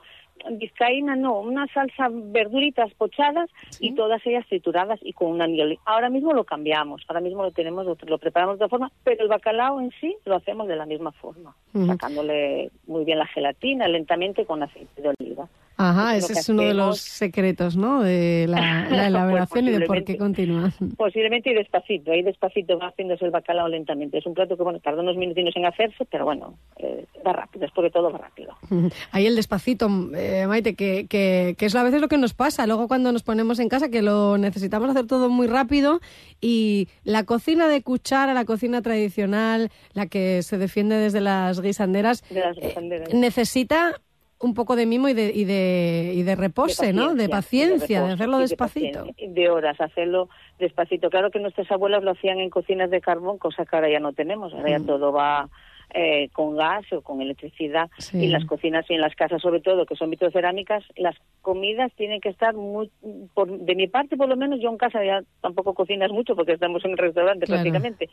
[0.49, 5.65] vizcaína no, una salsa verduritas pochadas y todas ellas trituradas y con un anillo.
[5.85, 9.29] Ahora mismo lo cambiamos, ahora mismo lo tenemos, lo, preparamos de otra forma, pero el
[9.29, 14.45] bacalao en sí lo hacemos de la misma forma, sacándole muy bien la gelatina lentamente
[14.45, 15.47] con aceite de oliva.
[15.81, 18.03] Ajá, ese es uno de los secretos, ¿no?
[18.03, 20.71] De la, pues elaboración y de por qué continúa.
[20.95, 24.19] Posiblemente y despacito, ahí despacito va haciéndose el bacalao lentamente.
[24.19, 27.61] Es un plato que, bueno, tarda unos minutinos en hacerse, pero bueno, eh, va rápido,
[27.61, 28.55] después de todo va rápido.
[29.11, 32.67] Ahí el despacito, eh, Maite, que, que, que es a veces lo que nos pasa.
[32.67, 35.99] Luego cuando nos ponemos en casa, que lo necesitamos hacer todo muy rápido
[36.39, 42.23] y la cocina de cuchara, la cocina tradicional, la que se defiende desde las guisanderas,
[42.29, 42.75] eh,
[43.13, 43.99] necesita
[44.41, 47.13] un poco de mimo y de, y de, y de repose, ¿no?
[47.13, 49.05] De paciencia, de, hacerlo despacito.
[49.17, 51.09] De, horas, hacerlo despacito.
[51.09, 54.13] Claro que nuestras abuelas lo hacían en cocinas de carbón, cosa que ahora ya no
[54.13, 54.53] tenemos.
[54.53, 54.85] Ahora ya mm.
[54.85, 55.49] todo va
[55.93, 57.89] eh, con gas o con electricidad.
[58.13, 61.91] Y en las cocinas y en las casas, sobre todo, que son vitrocerámicas, las comidas
[61.97, 62.89] tienen que estar muy.
[63.33, 66.53] Por, de mi parte, por lo menos, yo en casa ya tampoco cocinas mucho porque
[66.53, 68.09] estamos en un restaurante prácticamente.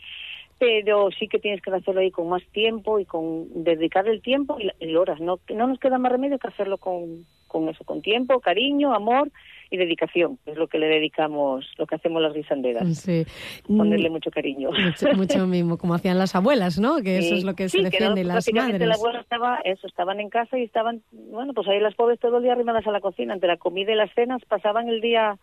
[0.58, 4.58] Pero sí que tienes que hacerlo ahí con más tiempo y con dedicar el tiempo
[4.80, 5.20] y, horas.
[5.20, 9.30] No, no nos queda más remedio que hacerlo con, con eso, con tiempo, cariño, amor
[9.70, 12.98] y dedicación, es lo que le dedicamos, lo que hacemos las guisanderas.
[12.98, 13.26] Sí.
[13.66, 14.70] Ponerle mucho cariño.
[15.14, 17.02] Mucho, mismo, como hacían las abuelas, ¿no?
[17.02, 18.80] Que eso es lo que se defiende, las madres.
[18.80, 22.38] la abuela estaba, eso, estaban en casa y estaban, bueno, pues ahí las pobres todo
[22.38, 25.38] el día arrimadas a la cocina, entre la comida y las cenas, pasaban el día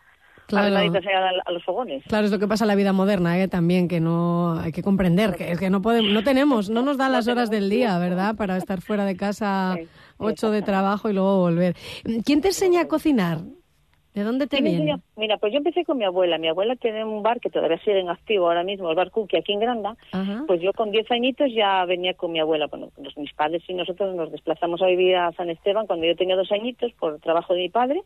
[0.47, 0.75] claro.
[0.75, 2.03] a, los fogones.
[2.07, 3.47] Claro, es lo que pasa en la vida moderna, ¿eh?
[3.47, 6.97] también, que no hay que comprender, que es que no podemos, no tenemos, no nos
[6.97, 8.35] dan las horas del día, ¿verdad?
[8.35, 9.77] Para estar fuera de casa,
[10.17, 11.75] ocho de trabajo y luego volver.
[12.25, 13.39] ¿Quién te enseña a cocinar?
[14.15, 14.95] ¿De dónde te viene?
[15.17, 16.37] Mira, pues yo empecé con mi abuela.
[16.37, 19.35] Mi abuela tiene un bar que todavía sigue en activo ahora mismo, el bar Cookie,
[19.35, 19.97] aquí en Granda.
[20.47, 22.67] Pues yo con 10 añitos ya venía con mi abuela.
[22.67, 26.15] Bueno, los, mis padres y nosotros nos desplazamos a vivir a San Esteban cuando yo
[26.15, 28.03] tenía dos añitos por trabajo de mi padre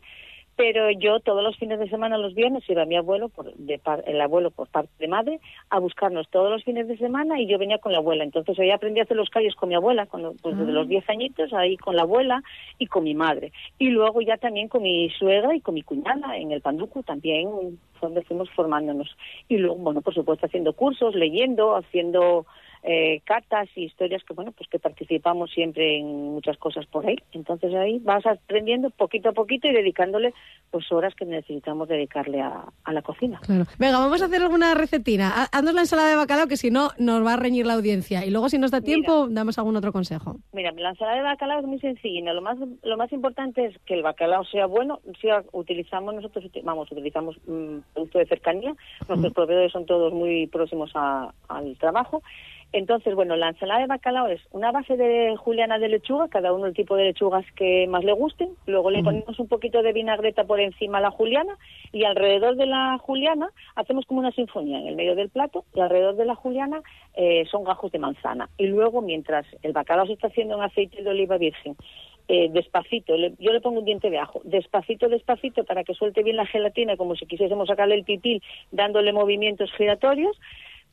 [0.60, 3.80] pero yo todos los fines de semana, los viernes, iba a mi abuelo, por, de
[4.04, 7.56] el abuelo por parte de madre, a buscarnos todos los fines de semana y yo
[7.56, 8.24] venía con la abuela.
[8.24, 11.02] Entonces ahí aprendí a hacer los callos con mi abuela, cuando, pues desde los 10
[11.08, 11.12] ah.
[11.12, 12.42] añitos, ahí con la abuela
[12.78, 13.52] y con mi madre.
[13.78, 17.78] Y luego ya también con mi suegra y con mi cuñada en el Panduco, también
[17.98, 19.16] donde fuimos formándonos.
[19.48, 22.44] Y luego, bueno, por supuesto, haciendo cursos, leyendo, haciendo
[22.82, 27.16] eh, cartas y historias que bueno pues que participamos siempre en muchas cosas por ahí.
[27.32, 30.32] Entonces ahí vas aprendiendo poquito a poquito y dedicándole
[30.70, 33.38] pues horas que necesitamos dedicarle a, la cocina.
[33.44, 33.66] Claro.
[33.78, 35.46] venga vamos a hacer alguna recetina.
[35.52, 38.24] Haznos la ensalada de bacalao que si no nos va a reñir la audiencia.
[38.24, 40.36] Y luego si nos da tiempo damos algún otro consejo.
[40.52, 43.94] Mira la ensalada de bacalao es muy sencilla lo más lo más importante es que
[43.94, 48.74] el bacalao sea bueno si utilizamos nosotros vamos utilizamos un producto de cercanía.
[49.08, 52.22] Nuestros proveedores son todos muy próximos al trabajo
[52.72, 56.66] entonces, bueno, la ensalada de bacalao es una base de juliana de lechuga, cada uno
[56.66, 58.50] el tipo de lechugas que más le gusten.
[58.66, 61.58] Luego le ponemos un poquito de vinagreta por encima a la juliana
[61.92, 65.80] y alrededor de la juliana hacemos como una sinfonía en el medio del plato y
[65.80, 66.80] alrededor de la juliana
[67.14, 68.48] eh, son gajos de manzana.
[68.56, 71.76] Y luego, mientras el bacalao se está haciendo en aceite de oliva virgen,
[72.28, 76.36] eh, despacito, yo le pongo un diente de ajo, despacito, despacito, para que suelte bien
[76.36, 80.38] la gelatina, como si quisiésemos sacarle el pipil, dándole movimientos giratorios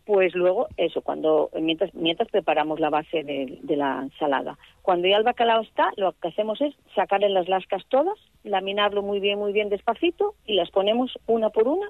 [0.08, 4.58] pues luego eso, cuando mientras, mientras preparamos la base de, la ensalada.
[4.82, 9.20] Cuando ya el bacalao está, lo que hacemos es sacarle las lascas todas, laminarlo muy
[9.20, 11.90] bien, muy bien despacito y las ponemos una por una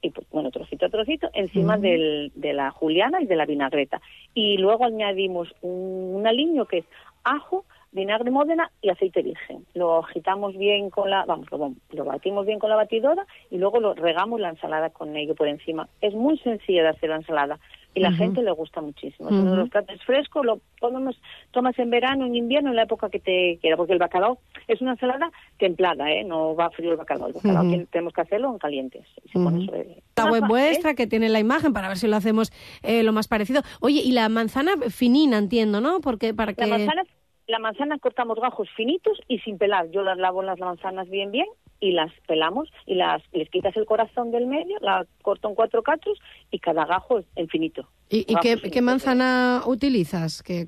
[0.00, 4.00] y pues, bueno, trocito a trocito, encima del, de la juliana y de la vinagreta.
[4.32, 6.84] Y luego añadimos un, un aliño que es
[7.24, 9.66] ajo, vinagre Módena y aceite virgen.
[9.74, 13.94] Lo agitamos bien con la, vamos, lo, batimos bien con la batidora y luego lo
[13.94, 15.88] regamos la ensalada con ello por encima.
[16.00, 17.58] Es muy sencilla de hacer la ensalada
[17.92, 19.30] y la gente le gusta muchísimo.
[19.30, 23.10] Uno de los platos frescos, lo podemos, tomas en verano, en invierno, en la época
[23.10, 26.22] que te quiera, porque el bacalao es una ensalada templada, ¿eh?
[26.22, 27.26] no va frío el bacalao.
[27.26, 29.04] El bacalao tenemos que hacerlo en calientes.
[29.34, 33.26] La web vuestra que tiene la imagen para ver si lo hacemos eh, lo más
[33.26, 33.62] parecido.
[33.80, 36.00] Oye, y la manzana finina, entiendo, ¿no?
[36.00, 36.60] Porque para que...
[36.60, 37.02] La manzana
[37.50, 39.90] la manzana cortamos gajos finitos y sin pelar.
[39.90, 41.46] Yo las lavo las manzanas bien, bien
[41.80, 45.82] y las pelamos y las les quitas el corazón del medio, la corto en cuatro
[45.82, 46.18] cachos
[46.50, 47.88] y cada gajo es infinito.
[48.08, 50.42] ¿Y, qué, manzana utilizas?
[50.42, 50.64] ¿Qué,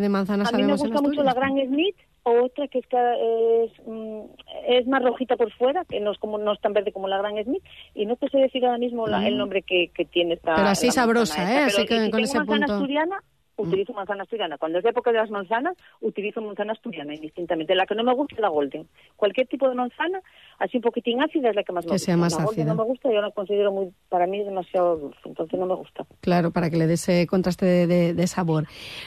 [0.00, 3.86] de manzana A mí me gusta mucho la Gran Smith o otra que es, es,
[3.86, 4.20] mm,
[4.68, 7.18] es, más rojita por fuera, que no es, como, no es tan verde como la
[7.18, 7.62] Gran Smith,
[7.94, 9.38] y no te sé decir ahora mismo el mm.
[9.38, 10.54] nombre que, que tiene esta...
[10.56, 11.64] Pero así sabrosa, ¿eh?
[11.64, 12.72] así que con ese punto...
[12.72, 13.22] asturiana,
[13.60, 14.58] utilizo manzana asturiana.
[14.58, 17.74] Cuando es época de las manzanas, utilizo manzana asturiana indistintamente.
[17.74, 18.86] La que no me gusta es la golden.
[19.16, 20.20] Cualquier tipo de manzana,
[20.58, 22.06] así un poquitín ácida, es la que más me que gusta.
[22.06, 25.20] Sea más la golden no me gusta, yo la considero muy, para mí, demasiado dulce,
[25.24, 26.06] entonces no me gusta.
[26.20, 28.66] Claro, para que le dé ese contraste de, sabor.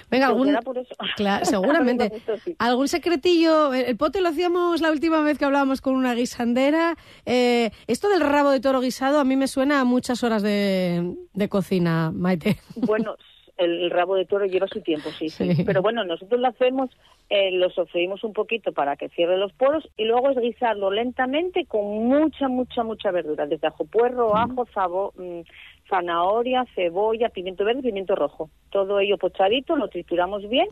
[0.10, 0.54] Venga, algún...
[0.64, 0.94] Por eso.
[1.16, 2.12] Claro, seguramente.
[2.60, 3.74] ¿Algún secretillo?
[3.74, 6.96] El pote lo hacíamos la última vez que hablábamos con una guisandera.
[7.26, 11.16] Eh, esto del rabo de toro guisado a mí me suena a muchas horas de,
[11.34, 12.58] de cocina, Maite.
[12.76, 13.16] Bueno,
[13.58, 15.64] el, rabo de toro lleva su tiempo, sí, sí.
[15.66, 16.90] Pero bueno, nosotros lo hacemos,
[17.30, 21.66] eh, lo sofreímos un poquito para que cierre los poros y luego es guisarlo lentamente
[21.66, 25.42] con mucha, mucha, mucha verdura, desde ajo puerro, ajo, sabo, mm,
[25.90, 28.50] zanahoria, cebolla, pimiento verde, pimiento rojo.
[28.70, 30.68] Todo ello pochadito, lo trituramos bien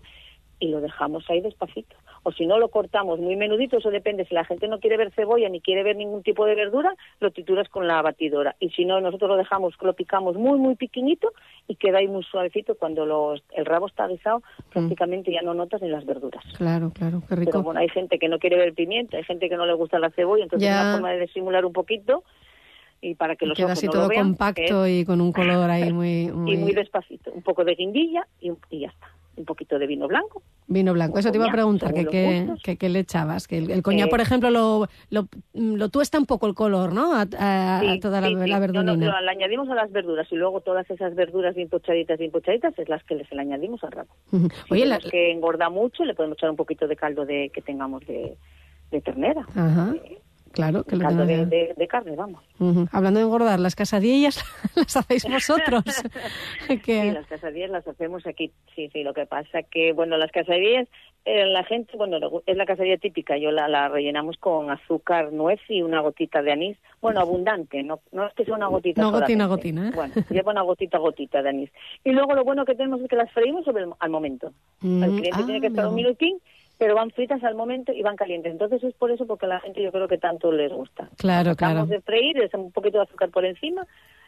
[0.60, 1.96] y lo dejamos ahí despacito.
[2.24, 4.26] O si no, lo cortamos muy menudito, eso depende.
[4.26, 7.32] Si la gente no quiere ver cebolla ni quiere ver ningún tipo de verdura, lo
[7.32, 8.56] trituras con la batidora.
[8.60, 11.34] Y si no, nosotros lo dejamos, lo picamos muy, muy pequeñito
[11.68, 12.76] y queda ahí muy suavecito.
[12.76, 14.70] Cuando los, el rabo está guisado, mm.
[14.70, 16.44] prácticamente ya no notas ni las verduras.
[16.58, 17.52] Claro, claro, qué rico.
[17.52, 19.98] Pero bueno, hay gente que no quiere ver pimiento, hay gente que no le gusta
[19.98, 22.24] la cebolla, entonces es una forma de disimular un poquito
[23.02, 26.54] y para que los queda así todo compacto y con un color ahí muy, muy...
[26.54, 29.08] y muy despacito un poco de guindilla y, y ya está
[29.42, 30.42] un poquito de vino blanco.
[30.68, 34.22] Vino blanco, eso te iba a preguntar, que, qué le echabas, que el, coñac, por
[34.22, 37.14] ejemplo, lo, lo, lo, tuesta un poco el color, ¿no?
[37.14, 37.26] A,
[38.02, 38.96] toda la, la verdurina.
[38.96, 42.78] No, le añadimos a las verduras y luego todas esas verduras bien pochaditas, bien pochaditas,
[42.80, 44.10] es las que les le añadimos al rabo.
[44.70, 48.06] Oye, las que engorda mucho, le podemos echar un poquito de caldo de que tengamos
[48.06, 48.38] de,
[48.92, 49.46] de ternera.
[49.56, 49.96] Ajá.
[50.04, 50.20] Eh,
[50.52, 52.44] Claro, que lo de, de, carne, vamos.
[52.92, 54.44] Hablando de engordar, ¿las casadillas
[54.76, 55.84] las hacéis vosotros?
[56.68, 58.52] Sí, las casadillas las hacemos aquí.
[58.76, 60.88] Sí, sí, lo que pasa que, bueno, las casadillas,
[61.26, 65.60] eh, la gente, bueno, es la casadilla típica, yo la, la rellenamos con azúcar, nuez
[65.70, 66.78] y una gotita de anís.
[67.02, 69.02] Bueno, abundante, no, no es que sea una gotita.
[69.02, 69.92] No, gotina, gotina, ¿eh?
[69.94, 71.72] Bueno, lleva una gotita, gotita de anís.
[72.04, 74.52] Y luego lo bueno que tenemos es que las freímos sobre al momento.
[74.82, 76.40] Mm, el cliente tiene que estar un minutín
[76.82, 78.52] pero van fritas al momento y van calientes.
[78.52, 81.10] Entonces es por eso porque a la gente yo creo que tanto les gusta.
[81.16, 81.86] Claro, claro.
[81.86, 83.86] de freír, les un poquito de azúcar por encima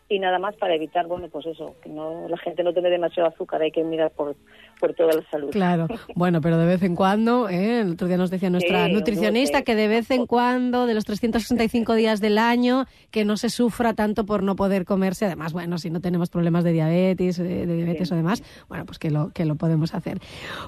[0.10, 3.30] y nada más para evitar, bueno, pues eso, que no la gente no tome demasiado
[3.30, 4.36] azúcar, hay que mirar por,
[4.80, 5.50] por toda la salud.
[5.52, 7.82] Claro, bueno, pero de vez en cuando, ¿eh?
[7.82, 11.96] el otro día nos decía nuestra nutricionista que de vez en cuando, de los 365
[11.96, 15.90] días del año, que no se sufra tanto por no poder comerse, además, bueno, si
[15.90, 19.56] no tenemos problemas de diabetes, de, diabetes o demás, bueno, pues que lo, que lo
[19.56, 20.20] podemos hacer.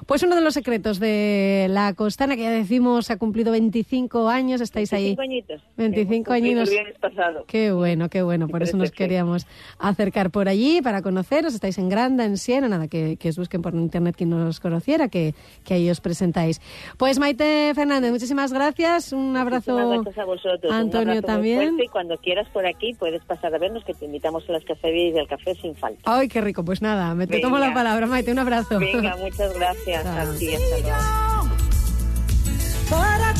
[0.06, 4.60] Pues uno de los secretos de la Costana, que ya decimos ha cumplido 25 años,
[4.60, 5.28] estáis 25 ahí.
[5.28, 5.62] Añitos.
[5.76, 6.70] 25 añitos.
[7.46, 9.25] Qué bueno, qué bueno, por eso nos queríamos
[9.78, 11.54] acercar por allí para conoceros.
[11.54, 15.08] Estáis en Granda, en Siena, nada, que, os busquen por internet quien no os conociera,
[15.08, 15.34] que,
[15.64, 16.60] que ahí os presentáis.
[16.96, 19.12] Pues Maite Fernández, muchísimas gracias.
[19.12, 20.72] Un abrazo a vosotros.
[20.72, 21.78] Antonio también.
[21.82, 25.16] y cuando quieras por aquí puedes pasar a vernos, que te invitamos a las cafeterías
[25.16, 26.00] y al café sin falta.
[26.04, 26.64] Ay, qué rico.
[26.64, 28.32] Pues nada, me te tomo la palabra, Maite.
[28.32, 28.78] Un abrazo.
[28.78, 30.04] Venga, muchas gracias.
[32.90, 33.34] Para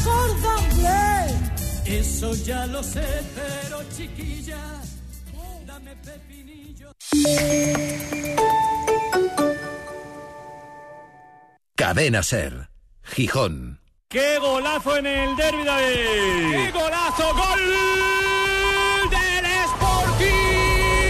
[1.87, 4.59] Eso ya lo sé, pero chiquilla
[11.77, 12.71] Cadena Ser,
[13.03, 13.81] Gijón.
[14.09, 15.65] ¡Qué golazo en el derby!
[15.65, 17.35] ¡Qué golazo!
[17.35, 18.16] ¡Gol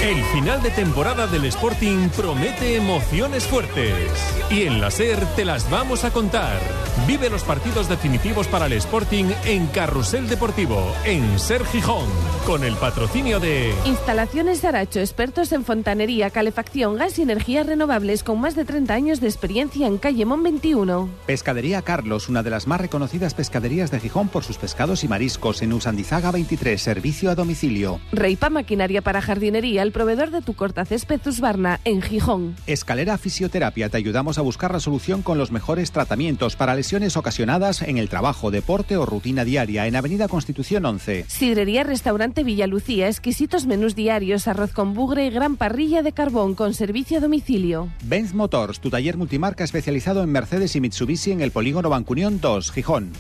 [0.07, 4.09] El final de temporada del Sporting promete emociones fuertes.
[4.49, 6.61] Y en la SER te las vamos a contar.
[7.09, 12.07] Vive los partidos definitivos para el Sporting en Carrusel Deportivo, en Ser Gijón,
[12.47, 18.41] con el patrocinio de Instalaciones Aracho, expertos en fontanería, calefacción, gas y energías renovables con
[18.41, 21.09] más de 30 años de experiencia en Calle Mon 21.
[21.27, 25.63] Pescadería Carlos, una de las más reconocidas pescaderías de Gijón por sus pescados y mariscos
[25.63, 27.99] en Usandizaga 23, servicio a domicilio.
[28.13, 32.55] Reipa Maquinaria para Jardinería, el proveedor de tu cortacésped Barna en Gijón.
[32.67, 37.81] Escalera Fisioterapia, te ayudamos a buscar la solución con los mejores tratamientos para lesiones ocasionadas
[37.81, 41.25] en el trabajo, deporte o rutina diaria en Avenida Constitución 11.
[41.29, 46.75] Sidrería Restaurante Villalucía, exquisitos menús diarios, arroz con bugre y gran parrilla de carbón con
[46.75, 47.89] servicio a domicilio.
[48.05, 52.71] Benz Motors, tu taller multimarca especializado en Mercedes y Mitsubishi en el Polígono Bancunión 2,
[52.71, 53.13] Gijón.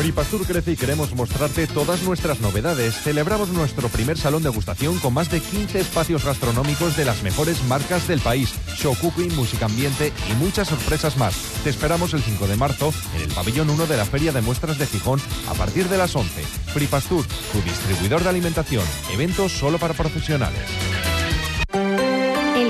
[0.00, 2.94] Fripastur crece y queremos mostrarte todas nuestras novedades.
[2.94, 7.62] Celebramos nuestro primer salón de gustación con más de 15 espacios gastronómicos de las mejores
[7.64, 11.34] marcas del país, show cooking, música ambiente y muchas sorpresas más.
[11.64, 14.78] Te esperamos el 5 de marzo en el pabellón 1 de la Feria de Muestras
[14.78, 16.44] de Gijón a partir de las 11.
[16.72, 18.84] Fripastur, tu distribuidor de alimentación.
[19.12, 20.64] Eventos solo para profesionales.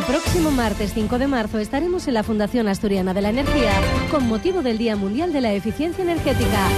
[0.00, 3.72] El próximo martes 5 de marzo estaremos en la Fundación Asturiana de la Energía
[4.10, 6.68] con motivo del Día Mundial de la Eficiencia Energética,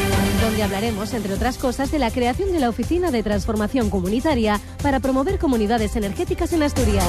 [0.43, 5.01] donde hablaremos, entre otras cosas, de la creación de la Oficina de Transformación Comunitaria para
[5.01, 7.07] promover comunidades energéticas en Asturias.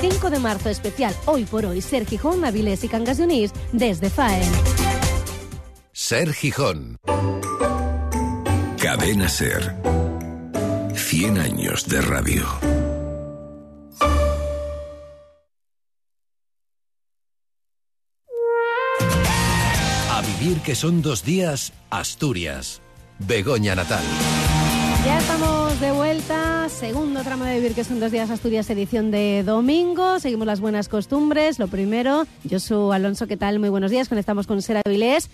[0.00, 4.10] 5 de marzo especial, hoy por hoy, Ser Gijón, Avilés y Cangas de Onís, desde
[4.10, 4.50] FAEN.
[5.92, 6.98] Ser Gijón.
[8.80, 9.74] Cadena Ser.
[10.94, 12.77] 100 años de radio.
[20.56, 22.80] Que son dos días, Asturias.
[23.18, 24.02] Begoña Natal.
[25.04, 29.42] Ya estamos de vuelta, segundo tramo de Vivir que son dos días Asturias, edición de
[29.44, 30.18] domingo.
[30.20, 31.58] Seguimos las buenas costumbres.
[31.58, 32.26] Lo primero,
[32.58, 33.58] soy Alonso, ¿qué tal?
[33.58, 34.08] Muy buenos días.
[34.08, 35.28] Conectamos con Sera Vilés.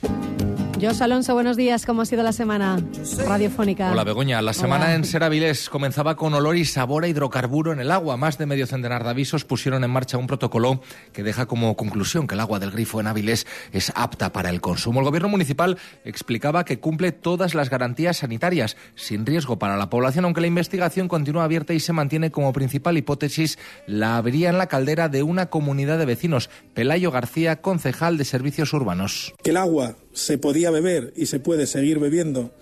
[0.80, 1.86] Jos Alonso, buenos días.
[1.86, 2.78] ¿Cómo ha sido la semana
[3.26, 3.90] radiofónica?
[3.92, 4.42] Hola, Begoña.
[4.42, 4.94] La semana Hola.
[4.96, 8.16] en Seravilés comenzaba con olor y sabor a hidrocarburo en el agua.
[8.16, 10.82] Más de medio centenar de avisos pusieron en marcha un protocolo
[11.12, 14.60] que deja como conclusión que el agua del grifo en Avilés es apta para el
[14.60, 15.00] consumo.
[15.00, 20.24] El gobierno municipal explicaba que cumple todas las garantías sanitarias, sin riesgo para la población,
[20.26, 24.66] aunque la investigación continúa abierta y se mantiene como principal hipótesis la avería en la
[24.66, 26.50] caldera de una comunidad de vecinos.
[26.74, 29.32] Pelayo García, concejal de Servicios Urbanos.
[29.42, 32.52] que el agua se podía beber y se puede seguir bebiendo,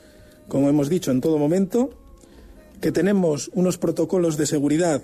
[0.49, 1.91] como hemos dicho, en todo momento,
[2.81, 5.03] que tenemos unos protocolos de seguridad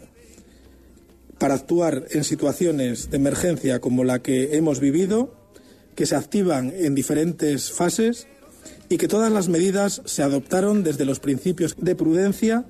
[1.39, 5.33] para actuar en situaciones de emergencia como la que hemos vivido,
[5.95, 8.27] que se activan en diferentes fases
[8.89, 12.65] y que todas las medidas se adoptaron desde los principios de prudencia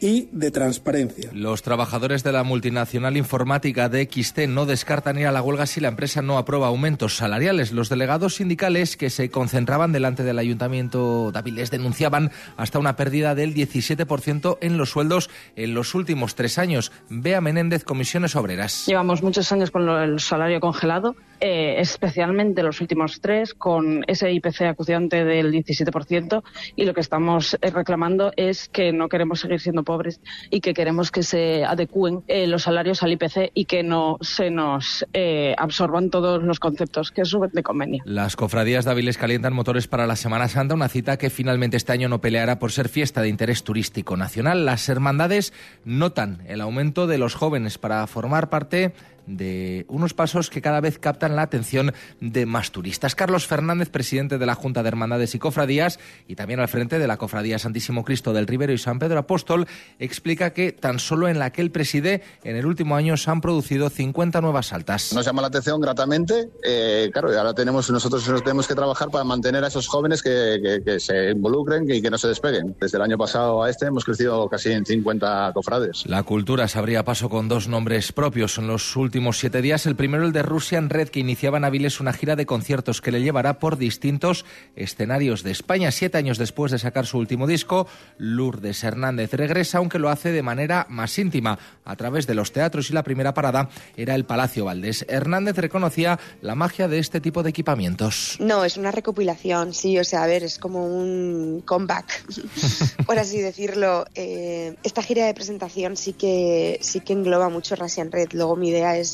[0.00, 1.30] y de transparencia.
[1.32, 5.88] Los trabajadores de la multinacional informática DXT no descartan ir a la huelga si la
[5.88, 7.72] empresa no aprueba aumentos salariales.
[7.72, 13.34] Los delegados sindicales que se concentraban delante del ayuntamiento de Avilés denunciaban hasta una pérdida
[13.34, 16.92] del 17% en los sueldos en los últimos tres años.
[17.08, 18.86] Bea Menéndez, Comisiones Obreras.
[18.86, 24.62] Llevamos muchos años con el salario congelado, eh, especialmente los últimos tres, con ese IPC
[24.62, 26.42] acuciante del 17%,
[26.74, 30.20] y lo que estamos eh, reclamando es que no queremos seguir siendo pobres
[30.50, 34.50] y que queremos que se adecúen eh, los salarios al IPC y que no se
[34.50, 38.02] nos eh, absorban todos los conceptos que suben de convenio.
[38.04, 42.08] Las cofradías de calientan motores para la Semana Santa, una cita que finalmente este año
[42.08, 44.64] no peleará por ser fiesta de interés turístico nacional.
[44.64, 45.52] Las hermandades
[45.84, 48.92] notan el aumento de los jóvenes para formar parte
[49.26, 53.14] de unos pasos que cada vez captan la atención de más turistas.
[53.14, 57.06] Carlos Fernández, presidente de la Junta de Hermandades y Cofradías y también al frente de
[57.06, 59.66] la Cofradía Santísimo Cristo del Ribero y San Pedro Apóstol,
[59.98, 63.40] explica que tan solo en la que él preside, en el último año se han
[63.40, 65.12] producido 50 nuevas saltas.
[65.12, 66.48] Nos llama la atención gratamente.
[66.64, 70.22] eh, claro, y ahora tenemos nosotros nos tenemos que trabajar para mantener a esos jóvenes
[70.22, 72.76] que, que- que se involucren y que no se despeguen.
[72.80, 76.04] Desde el año pasado a este hemos crecido casi en 50 cofrades.
[76.06, 79.86] La cultura se abría paso con dos nombres propios en los últimos siete días.
[79.86, 83.10] El primero, el de Russian Red, que iniciaba en Avilés una gira de conciertos que
[83.10, 84.44] le llevará por distintos
[84.76, 85.90] escenarios de España.
[85.90, 90.42] Siete años después de sacar su último disco, Lourdes Hernández regresa, aunque lo hace de
[90.42, 94.66] manera más íntima, a través de los teatros y la primera parada era el Palacio
[94.66, 95.06] Valdés.
[95.08, 98.36] Hernández reconocía la magia de este tipo de equipamientos.
[98.38, 102.26] No, es una recopilación, sí, o sea, a ver, es como un comeback,
[103.06, 104.04] por así decirlo.
[104.14, 108.28] Eh, esta gira de presentación sí que sí que engloba mucho Russian Red.
[108.32, 109.05] Luego mi idea es,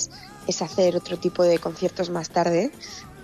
[0.47, 2.73] es hacer otro tipo de conciertos más tarde,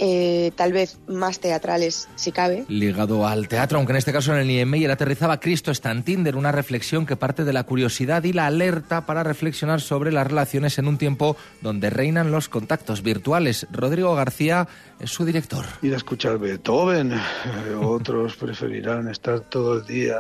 [0.00, 2.64] eh, tal vez más teatrales, si cabe.
[2.68, 6.37] ligado al teatro, aunque en este caso en el Niemeyer aterrizaba Cristo está en Tinder,
[6.37, 10.78] una reflexión que parte de la curiosidad y la alerta para reflexionar sobre las relaciones
[10.78, 13.66] en un tiempo donde reinan los contactos virtuales.
[13.72, 14.68] Rodrigo García
[15.00, 15.64] es su director.
[15.83, 20.16] ir a escuchar Beethoven, eh, otros preferirán estar todo el día,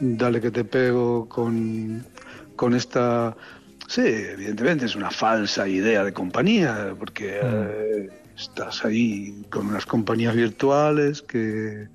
[0.00, 2.06] dale que te pego con,
[2.56, 3.36] con esta...
[3.88, 10.36] Sí, evidentemente es una falsa idea de compañía, porque eh, estás ahí con unas compañías
[10.36, 11.88] virtuales que,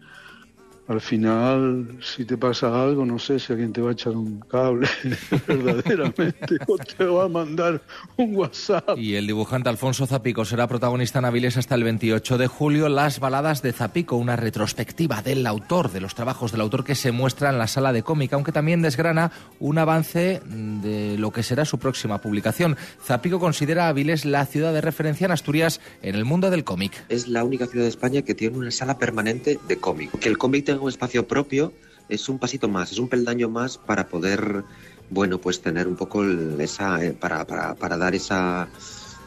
[0.87, 4.41] al final, si te pasa algo, no sé si alguien te va a echar un
[4.41, 4.87] cable
[5.47, 7.81] verdaderamente o te va a mandar
[8.17, 8.97] un WhatsApp.
[8.97, 12.89] Y el dibujante Alfonso Zapico será protagonista en Avilés hasta el 28 de julio.
[12.89, 17.13] Las baladas de Zapico, una retrospectiva del autor, de los trabajos del autor que se
[17.13, 21.63] muestra en la sala de cómica, aunque también desgrana un avance de lo que será
[21.63, 22.75] su próxima publicación.
[23.01, 27.05] Zapico considera a Avilés la ciudad de referencia en Asturias en el mundo del cómic.
[27.07, 30.11] Es la única ciudad de España que tiene una sala permanente de cómic.
[30.19, 31.71] Que el cómic tenga un espacio propio
[32.09, 34.63] es un pasito más, es un peldaño más para poder,
[35.09, 36.23] bueno, pues tener un poco
[36.59, 38.67] esa, eh, para, para, para dar esa,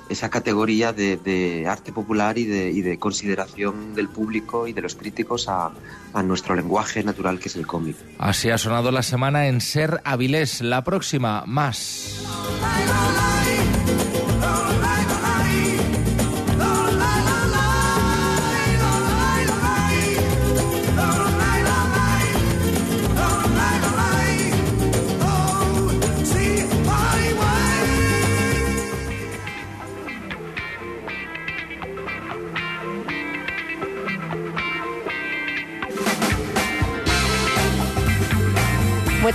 [0.08, 4.82] esa categoría de, de arte popular y de, y de, consideración del público y de
[4.82, 5.70] los críticos a,
[6.12, 7.96] a, nuestro lenguaje natural que es el cómic.
[8.18, 10.60] Así ha sonado la semana en Ser Avilés.
[10.60, 12.22] La próxima, más.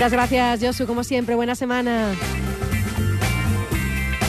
[0.02, 1.36] Muchas gracias, Josu, como siempre.
[1.36, 2.16] Buena semana.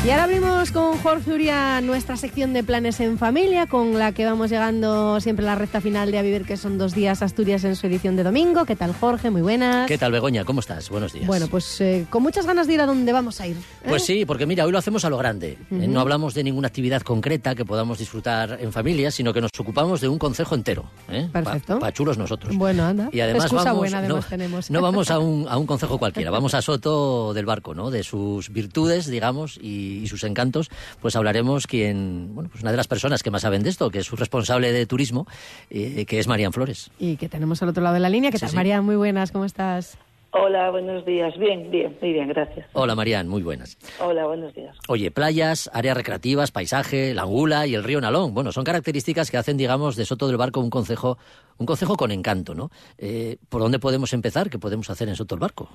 [0.04, 4.24] Y ahora abrimos con Jorge Uria nuestra sección de planes en familia, con la que
[4.24, 7.62] vamos llegando siempre a la recta final de A Vivir, que son dos días Asturias
[7.62, 8.64] en su edición de domingo.
[8.64, 9.30] ¿Qué tal, Jorge?
[9.30, 9.86] Muy buenas.
[9.86, 10.44] ¿Qué tal, Begoña?
[10.44, 10.90] ¿Cómo estás?
[10.90, 11.28] Buenos días.
[11.28, 13.56] Bueno, pues eh, con muchas ganas de ir a donde vamos a ir.
[13.56, 13.90] ¿eh?
[13.90, 15.56] Pues sí, porque mira, hoy lo hacemos a lo grande.
[15.70, 15.88] Uh -huh.
[15.88, 20.00] No hablamos de ninguna actividad concreta que podamos disfrutar en familia, sino que nos ocupamos
[20.00, 20.90] de un concejo entero.
[21.12, 21.28] ¿eh?
[21.32, 21.78] Perfecto.
[21.78, 22.56] Para pa chulos nosotros.
[22.56, 23.08] Bueno, anda.
[23.12, 24.68] Y además Excusa vamos, buena además no, tenemos.
[24.68, 27.92] no vamos a un, a un concejo cualquiera, vamos a Soto del Barco, ¿no?
[27.92, 30.70] De sus virtudes, digamos, y, y sus encantos
[31.00, 33.98] pues hablaremos quien, bueno, pues una de las personas que más saben de esto, que
[33.98, 35.26] es su responsable de turismo,
[35.70, 36.90] eh, que es Marían Flores.
[36.98, 38.30] Y que tenemos al otro lado de la línea.
[38.30, 38.80] ¿Qué Sí, tal, sí.
[38.80, 39.96] Muy buenas, ¿cómo estás?
[40.34, 41.36] Hola, buenos días.
[41.36, 42.66] Bien, bien, muy bien, gracias.
[42.72, 43.76] Hola Marían, muy buenas.
[44.00, 44.74] Hola, buenos días.
[44.88, 48.32] Oye, playas, áreas recreativas, paisaje, la Angula y el río Nalón.
[48.32, 51.18] Bueno, son características que hacen, digamos, de Soto del Barco un concejo,
[51.58, 52.70] un concejo con encanto, ¿no?
[52.96, 54.48] Eh, ¿Por dónde podemos empezar?
[54.48, 55.68] ¿Qué podemos hacer en Soto del Barco?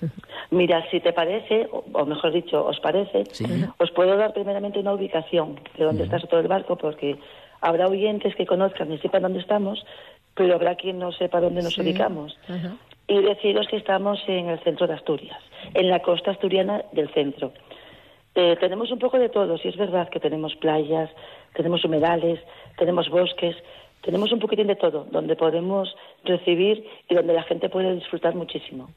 [0.50, 3.44] Mira, si te parece, o, mejor dicho, os parece, Sí.
[3.78, 7.16] os puedo dar primeramente una ubicación de dónde está todo el barco, porque
[7.60, 9.84] habrá oyentes que conozcan y sepan dónde estamos,
[10.34, 11.80] pero habrá quien no sepa dónde nos Sí.
[11.82, 12.38] ubicamos.
[13.08, 15.38] Y deciros que estamos en el centro de Asturias,
[15.74, 17.52] en la costa asturiana del centro.
[18.36, 21.10] Eh, tenemos un poco de todo, si es verdad que tenemos playas,
[21.54, 22.38] tenemos humedales,
[22.78, 23.56] tenemos bosques,
[24.02, 28.88] tenemos un poquitín de todo, donde podemos recibir y donde la gente puede disfrutar muchísimo.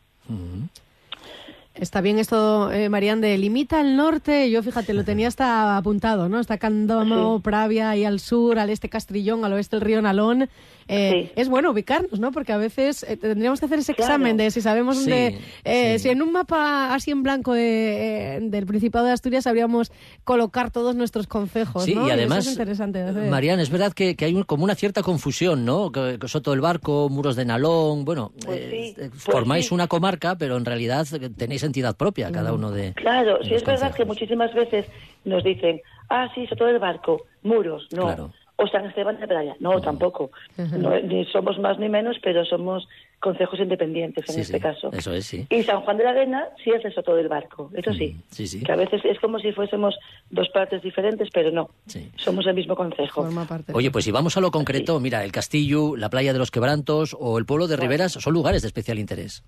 [1.75, 4.51] Está bien esto, eh, Marían, de limita al norte.
[4.51, 6.39] Yo, fíjate, lo tenía hasta apuntado, ¿no?
[6.39, 10.49] Está Candomo, Pravia, ahí al sur, al este Castrillón, al oeste el río Nalón.
[10.87, 12.31] Eh, Es bueno ubicarnos, ¿no?
[12.31, 14.11] Porque a veces eh, tendríamos que hacer ese Claro.
[14.13, 15.39] examen de si sabemos Sí, dónde...
[15.63, 16.03] eh, sí.
[16.03, 19.91] Si en un mapa así en blanco de, eh, del Principado de Asturias sabríamos
[20.25, 22.05] colocar todos nuestros concejos, Sí, ¿no?
[22.07, 23.01] y además, es interesante.
[23.29, 25.91] Marían, es verdad que, que hay un- como una cierta confusión, ¿no?
[25.91, 29.73] Que, que Soto del Barco, Muros de Nalón, bueno, Pues sí, pues formáis sí.
[29.73, 31.29] una comarca, pero en realidad eh,
[31.67, 32.93] entidad propia, cada uno de...
[32.93, 34.85] Claro, de sí los es verdad que muchísimas veces
[35.25, 38.03] nos dicen, ah, sí, todo el barco, muros, no.
[38.03, 38.31] Claro.
[38.55, 40.29] O San Esteban de Playa, no, tampoco.
[40.77, 42.87] No, ni somos más ni menos, pero somos
[43.19, 44.91] concejos independientes en Sí, este sí, caso.
[44.93, 45.47] Eso es, sí.
[45.49, 48.15] Y San Juan de la Arena sí es eso todo el barco, eso sí.
[48.29, 48.61] Sí, sí.
[48.61, 49.95] Que a veces es como si fuésemos
[50.29, 51.71] dos partes diferentes, pero no.
[52.17, 53.27] Somos el mismo concejo.
[53.73, 57.17] Oye, pues si vamos a lo concreto, mira, el Castillo, la playa de los Quebrantos
[57.19, 59.43] o el pueblo de Riberas son lugares de especial interés.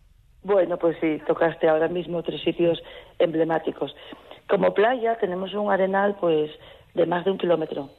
[0.45, 2.79] Bueno, pues sí, tocaste ahora mismo tres sitios
[3.17, 3.95] emblemáticos.
[4.47, 6.51] Como playa tenemos un arenal pues
[6.93, 7.89] de más de un kilómetro.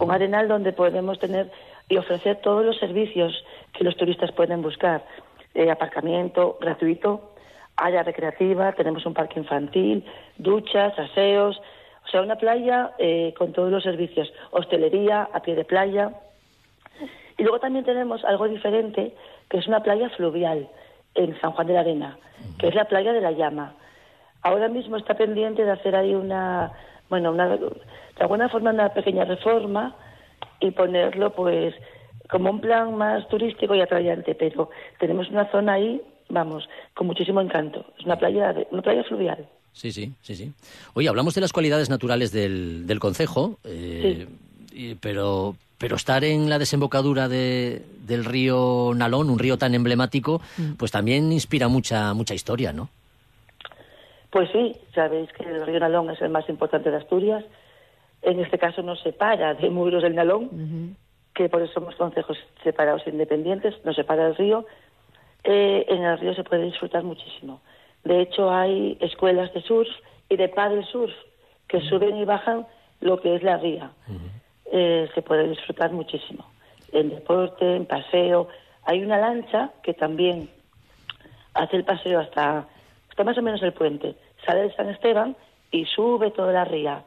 [0.00, 1.48] Un arenal donde podemos tener
[1.88, 5.04] y ofrecer todos los servicios que los turistas pueden buscar.
[5.54, 7.34] Eh, aparcamiento gratuito,
[7.76, 10.04] área recreativa, tenemos un parque infantil,
[10.38, 11.62] duchas, aseos,
[12.04, 16.10] o sea, una playa eh, con todos los servicios, hostelería, a pie de playa.
[17.38, 19.14] Y luego también tenemos algo diferente,
[19.48, 20.68] que es una playa fluvial
[21.14, 22.18] en San Juan de la Arena,
[22.58, 23.74] que es la playa de la Llama.
[24.42, 26.72] Ahora mismo está pendiente de hacer ahí una,
[27.08, 27.68] bueno, una, de
[28.18, 29.94] alguna forma una pequeña reforma
[30.60, 31.74] y ponerlo pues
[32.28, 37.40] como un plan más turístico y atrayente, pero tenemos una zona ahí, vamos, con muchísimo
[37.40, 37.84] encanto.
[37.98, 39.46] Es una playa, una playa fluvial.
[39.74, 40.52] Sí, sí, sí, sí.
[40.94, 44.26] Oye, hablamos de las cualidades naturales del, del concejo, eh,
[44.72, 50.40] y- pero, pero estar en la desembocadura de- del río Nalón, un río tan emblemático,
[50.78, 52.88] pues también inspira mucha, mucha historia, ¿no?
[54.30, 57.44] Pues sí, sabéis que el río Nalón es el más importante de Asturias.
[58.22, 60.96] En este caso nos separa de Muros del Nalón
[61.34, 64.64] que por eso somos concejos separados e independientes, nos separa el río.
[65.42, 67.60] Eh, en el río se puede disfrutar muchísimo.
[68.04, 69.88] De hecho, hay escuelas de surf
[70.28, 71.12] y de paddle surf
[71.66, 72.66] que suben y bajan
[73.00, 73.90] lo que es la ría.
[74.74, 76.46] Eh, se puede disfrutar muchísimo.
[76.92, 78.48] En deporte, en paseo.
[78.84, 80.48] Hay una lancha que también
[81.54, 82.66] hace el paseo hasta,
[83.10, 84.14] hasta más o menos el puente.
[84.46, 85.36] Sale de San Esteban
[85.70, 87.04] y sube toda la ría.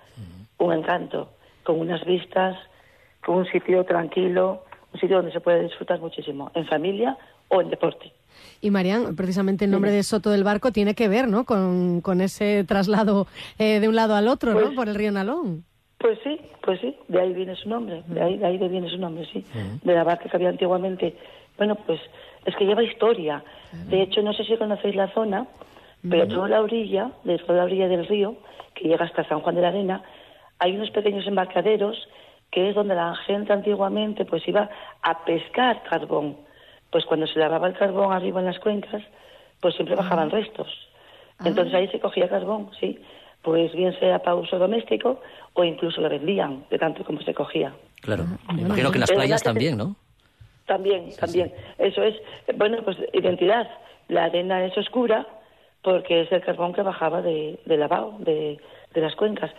[0.59, 1.31] Un encanto,
[1.63, 2.55] con unas vistas,
[3.25, 4.63] con un sitio tranquilo,
[4.93, 7.17] un sitio donde se puede disfrutar muchísimo, en familia
[7.49, 8.13] o en deporte.
[8.61, 11.45] Y Marian, precisamente el nombre de Soto del Barco tiene que ver, ¿no?
[11.45, 14.59] Con, con ese traslado eh, de un lado al otro, ¿no?
[14.61, 15.65] Pues- Por el río Nalón.
[16.05, 18.99] Pues sí, pues sí, de ahí viene su nombre, de ahí, de ahí viene su
[18.99, 19.43] nombre, sí,
[19.81, 21.15] de la barca que había antiguamente.
[21.57, 21.99] Bueno, pues
[22.45, 23.43] es que lleva historia.
[23.87, 25.47] De hecho, no sé si conocéis la zona,
[26.07, 28.35] pero toda la orilla, de toda la orilla del río,
[28.75, 30.03] que llega hasta San Juan de la Arena,
[30.59, 31.97] hay unos pequeños embarcaderos
[32.51, 34.69] que es donde la gente antiguamente pues iba
[35.01, 36.37] a pescar carbón.
[36.91, 39.01] Pues cuando se lavaba el carbón arriba en las cuencas,
[39.59, 40.67] pues siempre bajaban restos.
[41.43, 42.99] Entonces ahí se cogía carbón, sí.
[43.45, 45.21] Pues bien sea para uso doméstico
[45.53, 47.73] o incluso lo vendían, de tanto como se cogía.
[48.01, 48.25] Claro.
[48.53, 49.95] Me imagino que en las Pero playas también, ¿no?
[50.65, 51.53] También, también.
[51.77, 52.15] Eso es,
[52.55, 53.69] bueno, pues identidad.
[54.07, 55.27] La arena es oscura
[55.83, 58.59] porque es el carbón que bajaba de, de lavado, de,
[58.95, 59.51] de las cuencas.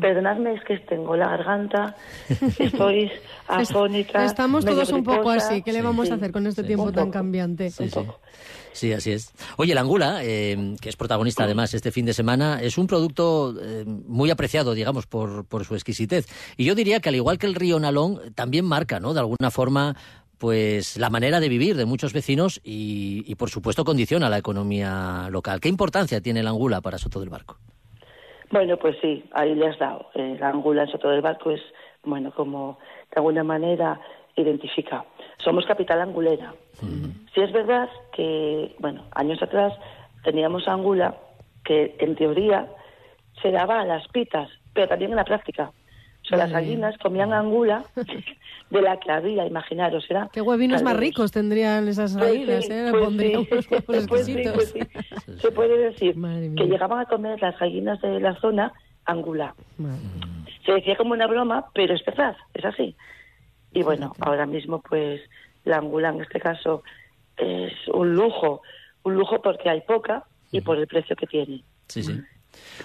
[0.00, 1.96] Perdonadme, es que tengo la garganta,
[2.58, 3.10] estoy
[3.48, 4.24] afónica.
[4.24, 5.62] Estamos todos un poco así.
[5.62, 6.68] ¿Qué le vamos Sí, a hacer con este sí.
[6.68, 7.70] tiempo tan cambiante?
[7.70, 8.00] Sí, sí.
[8.72, 9.32] Sí, así es.
[9.56, 13.54] Oye, el angula, eh, que es protagonista además este fin de semana, es un producto
[13.62, 16.26] eh, muy apreciado, digamos, por, por su exquisitez.
[16.56, 19.14] Y yo diría que al igual que el río Nalón, también marca, ¿no?
[19.14, 19.94] De alguna forma,
[20.38, 25.28] pues la manera de vivir de muchos vecinos y, y, por supuesto, condiciona la economía
[25.30, 25.60] local.
[25.60, 27.58] ¿Qué importancia tiene el angula para Soto del Barco?
[28.50, 30.06] Bueno, pues sí, ahí le has dado.
[30.14, 31.62] Eh, la angula en Soto del Barco es,
[32.04, 32.78] bueno, como
[33.10, 34.00] de alguna manera
[34.36, 35.04] identifica.
[35.38, 36.54] Somos capital angulera.
[37.34, 39.72] Sí es verdad que, bueno, años atrás
[40.22, 41.16] teníamos angula
[41.64, 42.68] que en teoría
[43.42, 45.72] se daba a las pitas, pero también en la práctica.
[46.24, 47.84] O sea, las gallinas comían angula
[48.70, 50.30] de la que había, imaginaros, era...
[50.32, 52.88] Qué huevinos más ricos tendrían esas Pues gallinas, sí, ¿eh?
[52.90, 53.48] Pues pondrían sí.
[53.52, 54.26] unos huevos Pues
[54.72, 54.80] sí.
[55.38, 56.14] Se puede decir
[56.56, 58.72] que llegaban a comer las gallinas de la zona
[59.04, 59.54] angula.
[60.64, 62.96] Se decía como una broma, pero es verdad, es así.
[63.72, 65.20] Y bueno, ahora mismo pues
[65.64, 66.82] la angula en este caso
[67.36, 68.62] es un lujo,
[69.02, 71.62] un lujo porque hay poca y por el precio que tiene.
[71.88, 72.18] Sí, sí.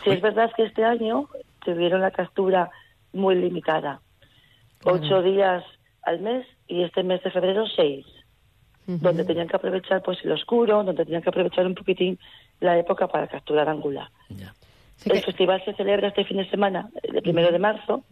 [0.03, 1.29] Sí, es verdad que este año
[1.63, 2.71] tuvieron la captura
[3.13, 4.01] muy limitada.
[4.83, 5.63] Ocho días
[6.03, 8.05] al mes y este mes de febrero seis.
[8.85, 12.17] Donde tenían que aprovechar pues el oscuro, donde tenían que aprovechar un poquitín
[12.59, 14.11] la época para capturar angula.
[15.05, 18.03] El festival se celebra este fin de semana, el primero de marzo,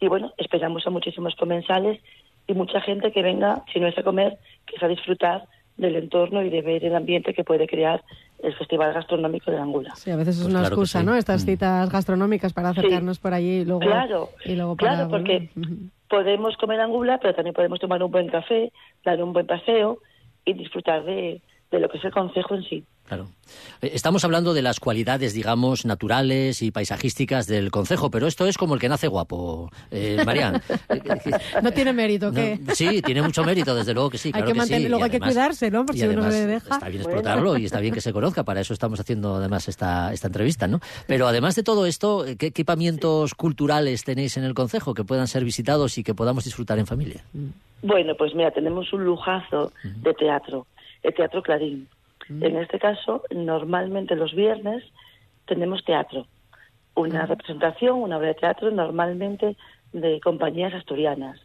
[0.00, 2.00] y bueno, esperamos a muchísimos comensales
[2.46, 5.44] y mucha gente que venga, si no es a comer, que es a disfrutar
[5.76, 8.02] del entorno y de ver el ambiente que puede crear
[8.42, 9.94] el Festival Gastronómico de la Angula.
[9.96, 11.06] Sí, a veces es Pues una claro excusa, sí.
[11.06, 11.14] ¿no?
[11.14, 15.50] Estas citas gastronómicas para acercarnos por allí y luego, Claro, y luego para claro, porque
[16.08, 18.72] podemos comer angula, pero también podemos tomar un buen café,
[19.04, 19.98] dar un buen paseo
[20.44, 22.84] y disfrutar de, de lo que es el concejo en sí.
[23.10, 23.26] Claro.
[23.82, 28.56] Eh, Estamos hablando de las cualidades, digamos, naturales y paisajísticas del concejo, pero esto es
[28.56, 30.62] como el que nace guapo, eh, Marian.
[31.60, 32.60] No tiene mérito, No, ¿qué?
[32.72, 34.28] sí, tiene mucho mérito, desde luego que sí.
[34.28, 34.58] hay claro que sí.
[34.58, 35.84] mantener, Y luego hay que cuidarse, ¿no?
[35.84, 36.74] Por si uno se deja.
[36.74, 40.12] Está bien explotarlo y está bien que se conozca, para eso estamos haciendo además esta,
[40.12, 40.78] esta entrevista, ¿no?
[41.08, 45.44] Pero además de todo esto, ¿qué equipamientos culturales tenéis en el concejo que puedan ser
[45.44, 47.24] visitados y que podamos disfrutar en familia?
[47.82, 50.68] Bueno, pues mira, tenemos un lujazo de teatro,
[51.02, 51.88] el Teatro Clarín.
[52.30, 54.84] En este caso, normalmente los viernes
[55.46, 56.26] tenemos teatro,
[56.94, 59.56] una representación, una obra de teatro normalmente
[59.92, 61.40] de compañías asturianas,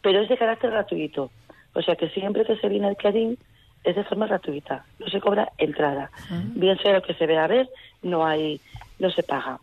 [0.00, 1.30] pero es de carácter gratuito,
[1.74, 3.36] o sea que siempre que se viene al Clarín
[3.84, 6.10] es de forma gratuita, no se cobra entrada,
[6.54, 7.68] bien sea lo que se vea a ver,
[8.02, 8.62] no hay,
[8.98, 9.60] no se paga.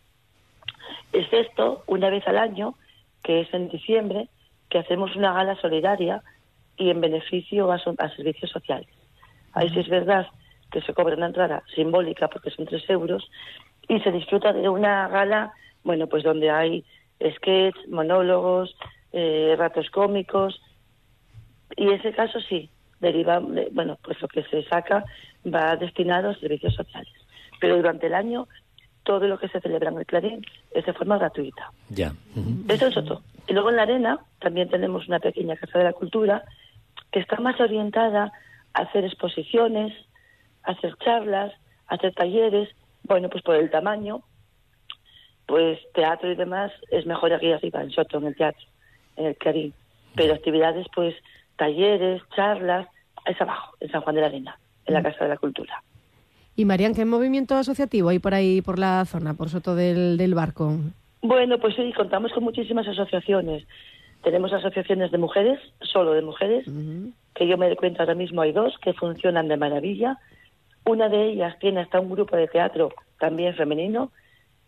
[1.12, 2.76] Excepto una vez al año,
[3.24, 4.28] que es en diciembre,
[4.70, 6.22] que hacemos una gala solidaria
[6.78, 8.90] y en beneficio a, a servicios sociales.
[9.54, 10.28] Ahí sí es verdad
[10.72, 13.30] que se cobra una entrada simbólica porque son tres euros
[13.88, 15.52] y se disfruta de una gala,
[15.84, 16.86] bueno, pues donde hay
[17.36, 18.76] sketch, monólogos,
[19.12, 20.62] eh, ratos cómicos
[21.76, 22.70] y ese caso sí,
[23.00, 25.04] deriva, de- bueno, pues lo que se saca
[25.46, 27.14] va destinado a servicios sociales.
[27.60, 28.48] Pero durante el año
[29.04, 31.72] todo lo que se celebra en el Clarín es de forma gratuita.
[31.90, 32.14] Ya.
[32.70, 33.22] Eso es otro.
[33.48, 36.44] Y luego en la arena también tenemos una pequeña casa de la cultura
[37.12, 38.32] que está más orientada
[38.74, 39.92] a hacer exposiciones,
[40.64, 41.54] hacer charlas,
[41.88, 42.70] hacer talleres.
[43.04, 44.22] Bueno, pues por el tamaño,
[45.46, 48.66] pues teatro y demás es mejor aquí arriba, en Soto, en el teatro,
[49.18, 49.74] en el Clarín.
[50.16, 51.16] Pero actividades, pues,
[51.58, 52.88] talleres, charlas,
[53.26, 55.84] es abajo, en San Juan de la Arena, en la Casa de la Cultura.
[56.56, 60.36] Y Marian, ¿qué movimiento asociativo hay por ahí, por la zona, por Soto del, del
[60.36, 60.78] Barco?
[61.22, 63.66] Bueno, pues sí, contamos con muchísimas asociaciones.
[64.24, 66.66] Tenemos asociaciones de mujeres, solo de mujeres,
[67.36, 70.18] que yo me doy cuenta ahora mismo hay dos que funcionan de maravilla.
[70.86, 74.12] Una de ellas tiene hasta un grupo de teatro también femenino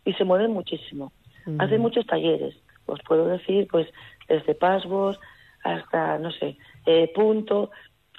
[0.05, 1.11] y se mueven muchísimo.
[1.59, 2.55] Hacen muchos talleres,
[2.85, 3.87] os puedo decir, pues
[4.29, 5.17] desde Password
[5.63, 7.71] hasta, no sé, eh, Punto.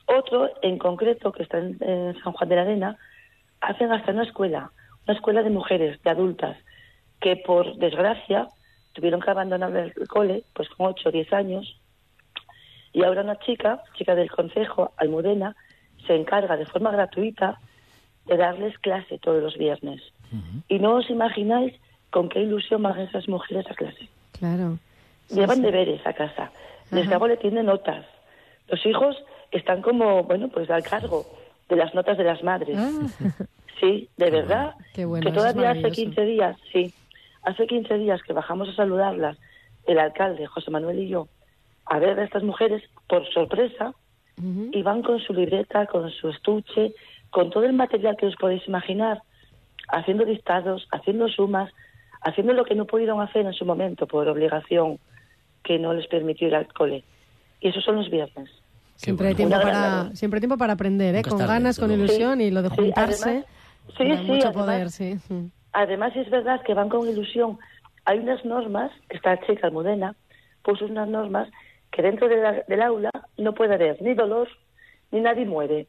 [0.07, 2.99] Otro en concreto que está en, en San Juan de la Arena,
[3.61, 4.71] hacen hasta una escuela,
[5.07, 6.59] una escuela de mujeres, de adultas,
[7.21, 8.49] que por desgracia
[8.93, 11.81] tuvieron que abandonar el cole, pues con 8 o 10 años,
[12.93, 15.57] y ahora una chica, chica del Consejo, Almudena,
[16.07, 17.59] se encarga de forma gratuita
[18.27, 20.01] de darles clase todos los viernes.
[20.69, 21.75] Y no os imagináis
[22.11, 24.09] con qué ilusión van esas mujeres a clase.
[24.39, 24.79] Claro.
[25.31, 26.51] Llevan deberes a casa.
[26.91, 28.05] Les hago le tienen notas.
[28.69, 29.17] Los hijos
[29.53, 31.25] están como, bueno, pues al cargo
[31.69, 32.77] de las notas de las madres.
[32.79, 33.47] Ah.
[33.81, 34.75] Sí, de verdad.
[34.95, 36.15] Qué bueno, que todavía hace maravilloso.
[36.15, 36.95] 15 días, sí,
[37.43, 39.37] hace 15 días que bajamos a saludarlas,
[39.87, 41.29] el alcalde, José Manuel y yo,
[41.87, 43.93] a ver a estas mujeres, por sorpresa,
[44.73, 46.93] y van con su libreta, con su estuche,
[47.35, 49.21] con todo el material que os podéis imaginar,
[49.89, 51.69] haciendo listados, haciendo sumas,
[52.23, 55.01] haciendo lo que no pudieron hacer en su momento por obligación
[55.65, 57.03] que no les permitió ir al cole.
[57.61, 58.49] Y esos son los viernes.
[58.95, 60.17] Siempre hay tiempo para, labor.
[60.17, 61.19] siempre hay tiempo para aprender, ¿eh?
[61.19, 63.29] Nunca con tarde, ganas, con ilusión y lo de Sí, juntarse.
[63.29, 63.47] además-
[63.99, 65.17] sí, da sí, mucho además- poder, sí.
[65.29, 65.47] Mm.
[65.73, 67.59] Además, es verdad que van con ilusión.
[68.05, 70.15] Hay unas normas, que esta chica Almudena
[70.63, 71.49] puso unas normas
[71.91, 74.47] que dentro de la- del aula no puede haber ni dolor
[75.11, 75.87] ni nadie muere.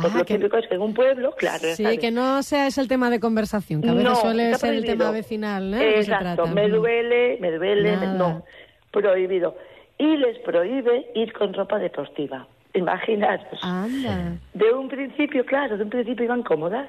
[0.00, 1.98] Pues lo típico es que en un pueblo, claro, Ah, Sí, sabes.
[1.98, 4.80] que no sea ese el tema de conversación, que a veces No, suele ser el
[4.82, 4.92] prohibido.
[5.04, 5.78] tema vecinal, ¿eh?
[5.78, 6.50] que se Exacto, trata.
[6.52, 8.14] me duele, me duele, me- Nada.
[8.14, 8.44] no,
[8.90, 9.56] prohibido.
[9.98, 12.46] Y les prohíbe ir con ropa deportiva.
[12.76, 13.58] Imaginaros.
[13.62, 14.32] Anda.
[14.54, 16.88] De un principio, claro, de un principio iban cómodas,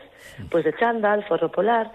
[0.49, 1.91] pues de chándal, forro polar,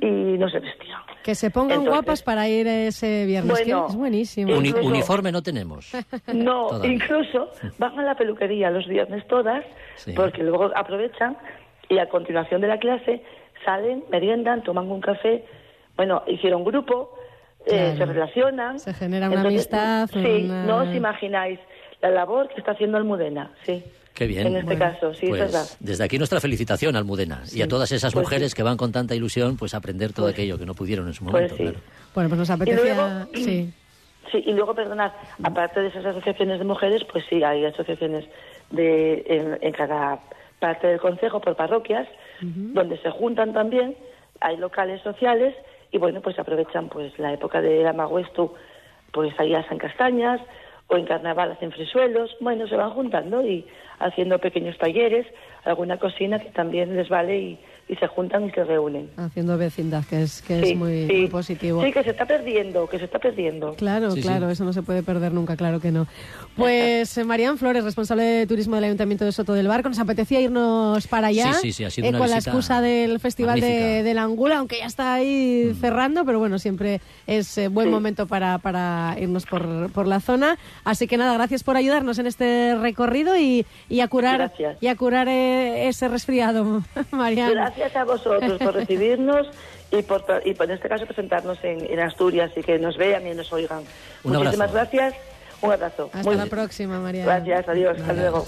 [0.00, 0.06] y
[0.38, 1.00] no se vestían.
[1.22, 4.56] Que se pongan Entonces- guapas para ir ese viernes, Bueno, que es buenísimo.
[4.56, 5.92] Uni- Incluso- uniforme no tenemos.
[6.32, 6.92] No, Todavía.
[6.92, 9.64] incluso van a la peluquería los viernes todas,
[9.96, 10.12] Sí.
[10.16, 11.36] porque luego aprovechan
[11.90, 13.22] y a continuación de la clase
[13.64, 15.44] salen, meriendan, toman un café.
[15.96, 17.14] Bueno, hicieron grupo,
[17.66, 18.78] eh, se relacionan.
[18.78, 21.58] Se genera una Entonces, amistad, Sí, una- no os imagináis
[22.02, 23.82] la labor que está haciendo Almudena, sí.
[24.14, 24.48] Qué bien.
[24.48, 25.66] En este caso, sí, Pues es verdad.
[25.78, 28.56] desde aquí nuestra felicitación, Almudena, y a todas esas Pues mujeres sí.
[28.56, 31.22] que van con tanta ilusión pues a aprender todo aquello que no pudieron en su
[31.24, 31.56] Pues momento.
[31.56, 31.62] sí.
[31.62, 31.78] claro.
[32.14, 32.94] Bueno, pues nos Y apetecía...
[32.94, 33.72] luego- sí.
[34.30, 35.10] Sí, y luego, perdonad,
[35.42, 38.26] aparte de esas asociaciones de mujeres, pues sí, hay asociaciones
[38.70, 40.18] de, en, en cada
[40.58, 42.06] parte del consejo por parroquias,
[42.42, 43.96] donde se juntan también,
[44.40, 45.54] hay locales sociales
[45.92, 48.52] y bueno, pues aprovechan pues la época de la Maguestu,
[49.12, 50.42] pues ahí hacen castañas
[50.88, 53.66] o en carnaval hacen frisuelos, bueno, se van juntando y
[53.98, 55.26] haciendo pequeños talleres,
[55.64, 57.58] alguna cocina que también les vale y,
[57.88, 59.08] y se juntan y se reúnen.
[59.16, 61.12] Haciendo vecindad, que es, que Sí, es muy, sí.
[61.14, 61.82] muy positivo.
[61.82, 63.74] Sí, que se está perdiendo, que se está perdiendo.
[63.74, 64.52] Claro, Sí, claro, sí.
[64.52, 66.06] eso no se puede perder nunca, claro que no.
[66.56, 70.40] Pues eh, Marían Flores, responsable de turismo del Ayuntamiento de Soto del Barco, nos apetecía
[70.40, 73.60] irnos para allá Sí, sí, sí, ha sido eh, una con la excusa del Festival
[73.60, 74.00] de.
[74.00, 74.04] Mm.
[74.04, 78.26] de la Angula, aunque ya está ahí cerrando, pero bueno, siempre es eh, buen momento
[78.26, 80.58] para, para irnos por, por la zona.
[80.84, 84.76] Así que nada, gracias por ayudarnos en este recorrido y, y a curar, Gracias.
[84.82, 86.82] y a curar eh, ese resfriado,
[87.12, 87.52] Marían.
[87.52, 89.48] Gracias a vosotros por recibirnos
[89.90, 93.26] y por, y por en este caso presentarnos en, en Asturias y que nos vean
[93.26, 93.84] y nos oigan.
[94.24, 94.90] Un Muchísimas abrazo.
[94.96, 95.14] gracias.
[95.60, 96.10] Un abrazo.
[96.12, 96.50] Hasta Muy la bien.
[96.50, 97.24] próxima, María.
[97.24, 98.46] Gracias, adiós, hasta luego.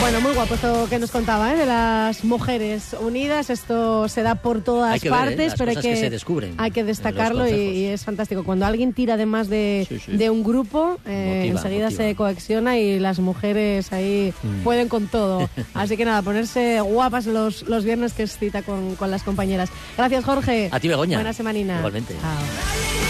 [0.00, 1.56] Bueno, muy guapo esto que nos contaba, ¿eh?
[1.56, 3.48] de las mujeres unidas.
[3.48, 5.10] Esto se da por todas ver, ¿eh?
[5.10, 8.44] partes, pero hay que, que se descubren hay que destacarlo y, es fantástico.
[8.44, 10.12] Cuando alguien tira además de, Sí, sí.
[10.16, 12.04] de un grupo, eh, Motiva, enseguida motiva.
[12.04, 14.62] se coacciona y las mujeres ahí Mm.
[14.62, 15.48] pueden con todo.
[15.74, 19.70] Así que nada, ponerse guapas los, los viernes que es cita con, con las compañeras.
[19.96, 20.68] Gracias, Jorge.
[20.70, 21.16] A ti, Begoña.
[21.16, 21.78] Buena semanina.
[21.78, 22.14] Igualmente.
[22.20, 23.03] Chao.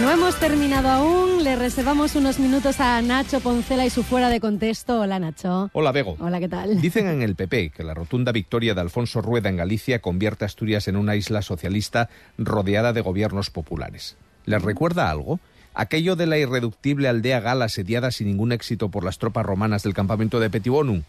[0.00, 4.40] No hemos terminado aún, le reservamos unos minutos a Nacho Poncela y su fuera de
[4.40, 5.00] contexto.
[5.00, 5.70] Hola Nacho.
[5.72, 6.16] Hola, Bego.
[6.20, 6.80] Hola, ¿qué tal?
[6.80, 10.46] Dicen en el PP que la rotunda victoria de Alfonso Rueda en Galicia convierte a
[10.46, 14.16] Asturias en una isla socialista rodeada de gobiernos populares.
[14.44, 15.40] ¿Les recuerda algo?
[15.74, 19.94] Aquello de la irreductible aldea gala asediada sin ningún éxito por las tropas romanas del
[19.94, 21.02] campamento de Petibonum.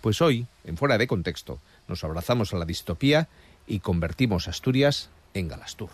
[0.00, 3.28] Pues hoy, en fuera de contexto, nos abrazamos a la distopía
[3.66, 5.90] y convertimos Asturias en Galastur.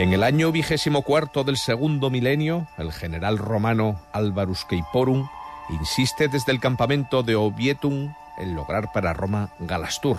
[0.00, 5.28] En el año vigésimo cuarto del segundo milenio, el general romano Álvarus Keiporum
[5.68, 10.16] insiste desde el campamento de Obietum en lograr para Roma Galastur,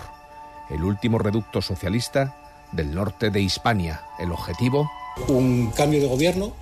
[0.70, 2.36] el último reducto socialista
[2.70, 4.02] del norte de Hispania.
[4.20, 4.88] El objetivo...
[5.26, 6.52] Un cambio de gobierno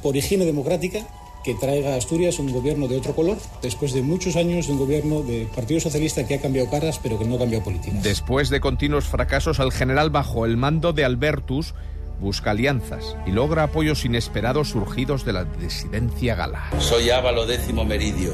[0.00, 1.04] por higiene democrática
[1.42, 4.78] que traiga a Asturias un gobierno de otro color, después de muchos años de un
[4.78, 7.98] gobierno de Partido Socialista que ha cambiado caras pero que no ha cambiado política.
[8.02, 11.74] Después de continuos fracasos, el general bajo el mando de Albertus
[12.22, 16.70] busca alianzas y logra apoyos inesperados surgidos de la disidencia gala.
[16.78, 18.32] Soy Ávalo décimo Meridio,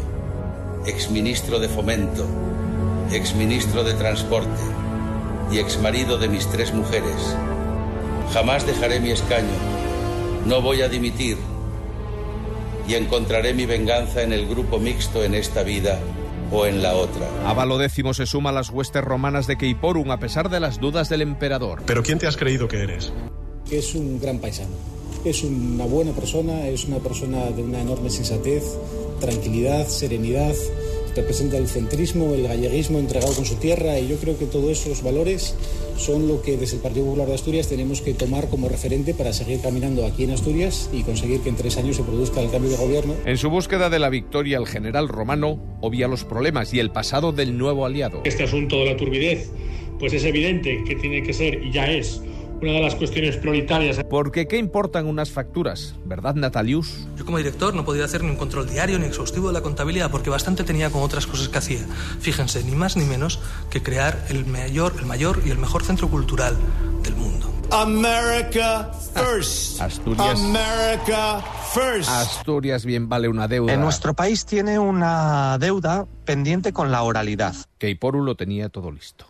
[0.86, 2.24] exministro de Fomento,
[3.11, 4.62] exministro de Transporte
[5.51, 7.36] y exmarido de mis tres mujeres.
[8.32, 9.49] Jamás dejaré mi escaño,
[10.47, 11.39] no voy a dimitir
[12.86, 15.99] y encontraré mi venganza en el grupo mixto en esta vida
[16.51, 17.26] o en la otra.
[17.47, 21.09] Ávalo X se suma a las huestes romanas de Keiporum a pesar de las dudas
[21.09, 21.82] del emperador.
[21.86, 23.12] ¿Pero quién te has creído que eres?
[23.71, 24.75] Es un gran paisano.
[25.25, 28.64] Es una buena persona, es una persona de una enorme sensatez,
[29.21, 30.55] tranquilidad, serenidad,
[31.14, 35.03] representa el centrismo, el galleguismo entregado con su tierra y yo creo que todos esos
[35.03, 35.55] valores
[35.97, 39.33] son lo que desde el Partido Popular de Asturias tenemos que tomar como referente para
[39.33, 42.71] seguir caminando aquí en Asturias y conseguir que en tres años se produzca el cambio
[42.71, 43.14] de gobierno.
[43.27, 47.33] En su búsqueda de la victoria, el general romano obvia los problemas y el pasado
[47.33, 48.23] del nuevo aliado.
[48.25, 49.51] Este asunto de la turbidez,
[49.99, 52.23] pues es evidente que tiene que ser y ya es
[52.61, 54.01] una de las cuestiones prioritarias.
[54.09, 55.95] Porque ¿qué importan unas facturas?
[56.05, 57.07] ¿Verdad, Natalius?
[57.17, 60.11] Yo como director no podía hacer ni un control diario ni exhaustivo de la contabilidad
[60.11, 61.87] porque bastante tenía con otras cosas que hacía.
[62.21, 63.41] Fíjense, ni más ni menos
[63.71, 66.57] que crear el mayor, el mayor y el mejor centro cultural
[67.03, 67.53] del mundo.
[67.71, 69.81] America first.
[69.81, 70.41] Asturias.
[70.41, 71.45] America
[71.75, 72.09] first.
[72.09, 73.75] Asturias bien vale una deuda.
[73.75, 77.55] En nuestro país tiene una deuda pendiente con la oralidad.
[77.77, 79.27] Keiporu lo tenía todo listo.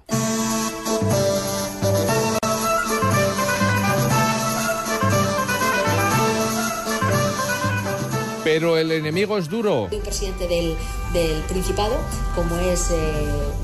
[8.59, 9.87] Pero el enemigo es duro.
[9.89, 10.77] El presidente del,
[11.13, 11.97] del Principado,
[12.35, 12.97] como es eh,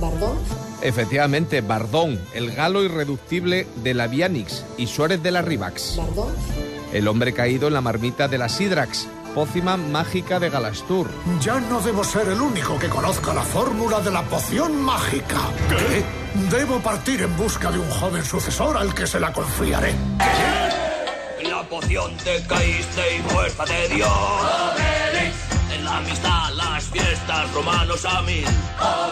[0.00, 0.38] Bardón.
[0.82, 5.96] Efectivamente, Bardón, el galo irreductible de la Vianix y Suárez de la Rivax.
[5.96, 6.32] Bardón.
[6.92, 11.08] El hombre caído en la marmita de la Sidrax, pócima mágica de Galastur.
[11.40, 15.40] Ya no debo ser el único que conozca la fórmula de la poción mágica.
[15.68, 16.56] ¿Qué?
[16.56, 19.92] Debo partir en busca de un joven sucesor al que se la confiaré.
[20.18, 20.83] La
[21.64, 24.10] poción te caíste y muestra de Dios.
[25.72, 26.43] En la amistad,
[26.74, 28.44] las fiestas, romanos a mil.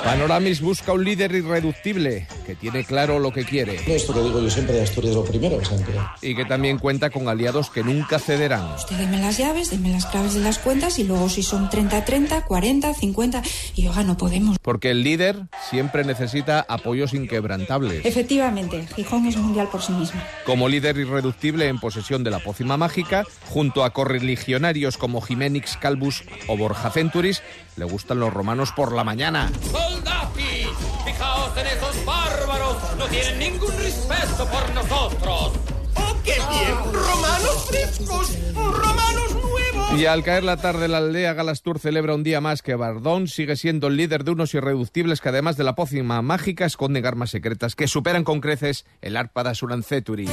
[0.02, 3.78] Panoramis busca un líder irreductible que tiene claro lo que quiere.
[3.86, 5.92] Esto que digo yo siempre de Asturias lo primero, aunque...
[6.22, 8.74] Y que también cuenta con aliados que nunca cederán.
[8.74, 12.44] Usted deme las llaves, deme las claves de las cuentas y luego si son 30-30,
[12.44, 13.42] 40, 50
[13.76, 14.58] y oiga, no podemos.
[14.58, 18.04] Porque el líder siempre necesita apoyos inquebrantables.
[18.04, 20.20] Efectivamente, Gijón es mundial por sí mismo.
[20.46, 26.24] Como líder irreductible en posesión de la pócima mágica, junto a correligionarios como Jiménix Calvus
[26.48, 27.40] o Borja Centuris,
[27.76, 29.50] le gustan los romanos por la mañana.
[29.70, 30.66] ¡Soldati!
[31.04, 32.76] Fijaos en esos bárbaros.
[32.98, 35.52] No tienen ningún respeto por nosotros.
[35.94, 36.92] ¡Oh, qué bien!
[36.92, 38.38] ¡Romanos frescos!
[38.54, 40.00] ¡Romanos nuevos!
[40.00, 43.56] Y al caer la tarde, la aldea Galastur celebra un día más que Bardón sigue
[43.56, 47.76] siendo el líder de unos irreductibles que además de la pócima mágica esconden armas secretas
[47.76, 50.28] que superan con creces el arpa de Asuranzeturi.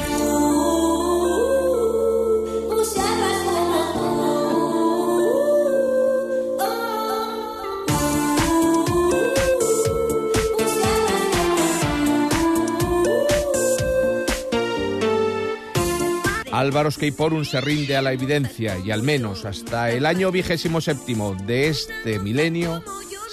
[16.70, 21.34] Álvaro Skeiporum se rinde a la evidencia y al menos hasta el año vigésimo séptimo
[21.34, 22.84] de este milenio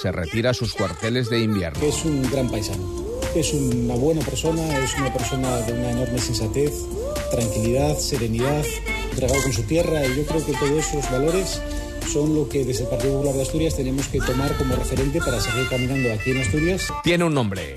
[0.01, 1.78] se retira a sus cuarteles de invierno.
[1.84, 2.82] Es un gran paisano.
[3.34, 6.72] Es una buena persona, es una persona de una enorme sensatez,
[7.30, 8.64] tranquilidad, serenidad,
[9.11, 11.61] entregado con su tierra y yo creo que todos esos valores
[12.12, 15.40] son lo que desde el Partido Popular de Asturias tenemos que tomar como referente para
[15.40, 16.92] seguir caminando aquí en Asturias.
[17.02, 17.76] Tiene un nombre.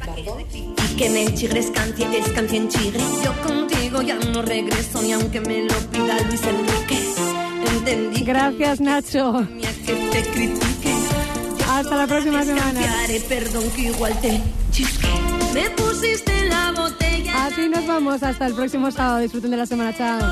[0.98, 3.00] Que me chigres cancie, es canción chigre.
[3.24, 7.00] Yo contigo ya no regreso ni aunque me lo pida Luis Enrique.
[7.78, 8.24] Entendí.
[8.24, 9.48] Gracias, Nacho.
[11.70, 12.82] Hasta la próxima semana.
[13.28, 15.08] Perdón que igual te chisque.
[15.54, 17.46] Me pusiste en la botella.
[17.46, 19.20] Así nos vamos hasta el próximo sábado.
[19.20, 19.96] Disfruten de la semana.
[19.96, 20.32] Chao.